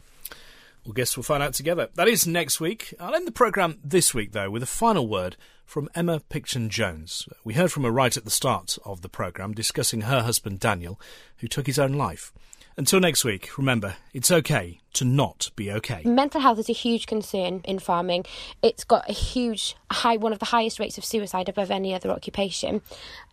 Well, 0.84 0.94
guess 0.94 1.16
we'll 1.16 1.22
find 1.22 1.42
out 1.42 1.54
together. 1.54 1.88
That 1.94 2.08
is 2.08 2.26
next 2.26 2.60
week. 2.60 2.92
I'll 2.98 3.14
end 3.14 3.26
the 3.26 3.32
programme 3.32 3.78
this 3.84 4.12
week, 4.12 4.32
though, 4.32 4.50
with 4.50 4.64
a 4.64 4.66
final 4.66 5.06
word 5.06 5.36
from 5.64 5.88
Emma 5.94 6.20
Picton 6.28 6.70
Jones. 6.70 7.28
We 7.44 7.54
heard 7.54 7.70
from 7.70 7.84
her 7.84 7.90
right 7.90 8.16
at 8.16 8.24
the 8.24 8.30
start 8.30 8.78
of 8.84 9.00
the 9.00 9.08
programme 9.08 9.54
discussing 9.54 10.02
her 10.02 10.22
husband 10.22 10.58
Daniel, 10.58 11.00
who 11.38 11.46
took 11.46 11.66
his 11.66 11.78
own 11.78 11.92
life. 11.92 12.32
Until 12.76 12.98
next 12.98 13.24
week, 13.24 13.56
remember, 13.56 13.94
it's 14.12 14.32
okay 14.32 14.81
to 14.94 15.05
not 15.05 15.50
be 15.57 15.70
okay. 15.72 16.02
Mental 16.05 16.40
health 16.40 16.59
is 16.59 16.68
a 16.68 16.74
huge 16.74 17.07
concern 17.07 17.61
in 17.64 17.78
farming. 17.78 18.24
It's 18.62 18.85
got 18.85 19.09
a 19.09 19.12
huge, 19.12 19.76
high, 19.90 20.16
one 20.16 20.33
of 20.33 20.38
the 20.38 20.46
highest 20.46 20.78
rates 20.78 20.98
of 20.98 21.05
suicide 21.05 21.48
above 21.48 21.70
any 21.70 21.94
other 21.94 22.11
occupation. 22.11 22.83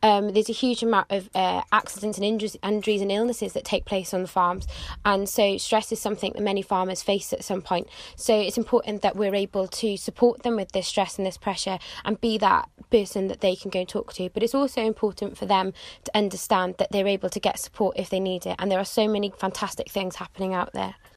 Um, 0.01 0.33
there's 0.33 0.49
a 0.49 0.53
huge 0.53 0.81
amount 0.83 1.11
of 1.11 1.29
uh, 1.35 1.61
accidents 1.71 2.17
and 2.17 2.25
injuries, 2.25 2.55
injuries 2.63 3.01
and 3.01 3.11
illnesses 3.11 3.53
that 3.53 3.65
take 3.65 3.85
place 3.85 4.13
on 4.13 4.21
the 4.21 4.27
farms, 4.27 4.67
and 5.03 5.27
so 5.27 5.57
stress 5.57 5.91
is 5.91 5.99
something 5.99 6.33
that 6.33 6.41
many 6.41 6.61
farmers 6.61 7.03
face 7.03 7.33
at 7.33 7.43
some 7.43 7.61
point. 7.61 7.87
So 8.15 8.39
it's 8.39 8.57
important 8.57 9.01
that 9.01 9.15
we're 9.15 9.35
able 9.35 9.67
to 9.67 9.97
support 9.97 10.43
them 10.43 10.55
with 10.55 10.71
this 10.71 10.87
stress 10.87 11.17
and 11.17 11.25
this 11.25 11.37
pressure, 11.37 11.79
and 12.05 12.19
be 12.21 12.37
that 12.37 12.69
person 12.89 13.27
that 13.27 13.41
they 13.41 13.55
can 13.55 13.69
go 13.69 13.79
and 13.79 13.89
talk 13.89 14.13
to. 14.13 14.29
But 14.29 14.43
it's 14.43 14.55
also 14.55 14.81
important 14.81 15.37
for 15.37 15.45
them 15.45 15.73
to 16.05 16.17
understand 16.17 16.75
that 16.77 16.91
they're 16.91 17.07
able 17.07 17.29
to 17.29 17.39
get 17.39 17.59
support 17.59 17.97
if 17.99 18.09
they 18.09 18.19
need 18.19 18.45
it, 18.45 18.55
and 18.59 18.71
there 18.71 18.79
are 18.79 18.85
so 18.85 19.07
many 19.07 19.33
fantastic 19.37 19.89
things 19.89 20.15
happening 20.15 20.53
out 20.53 20.73
there. 20.73 20.95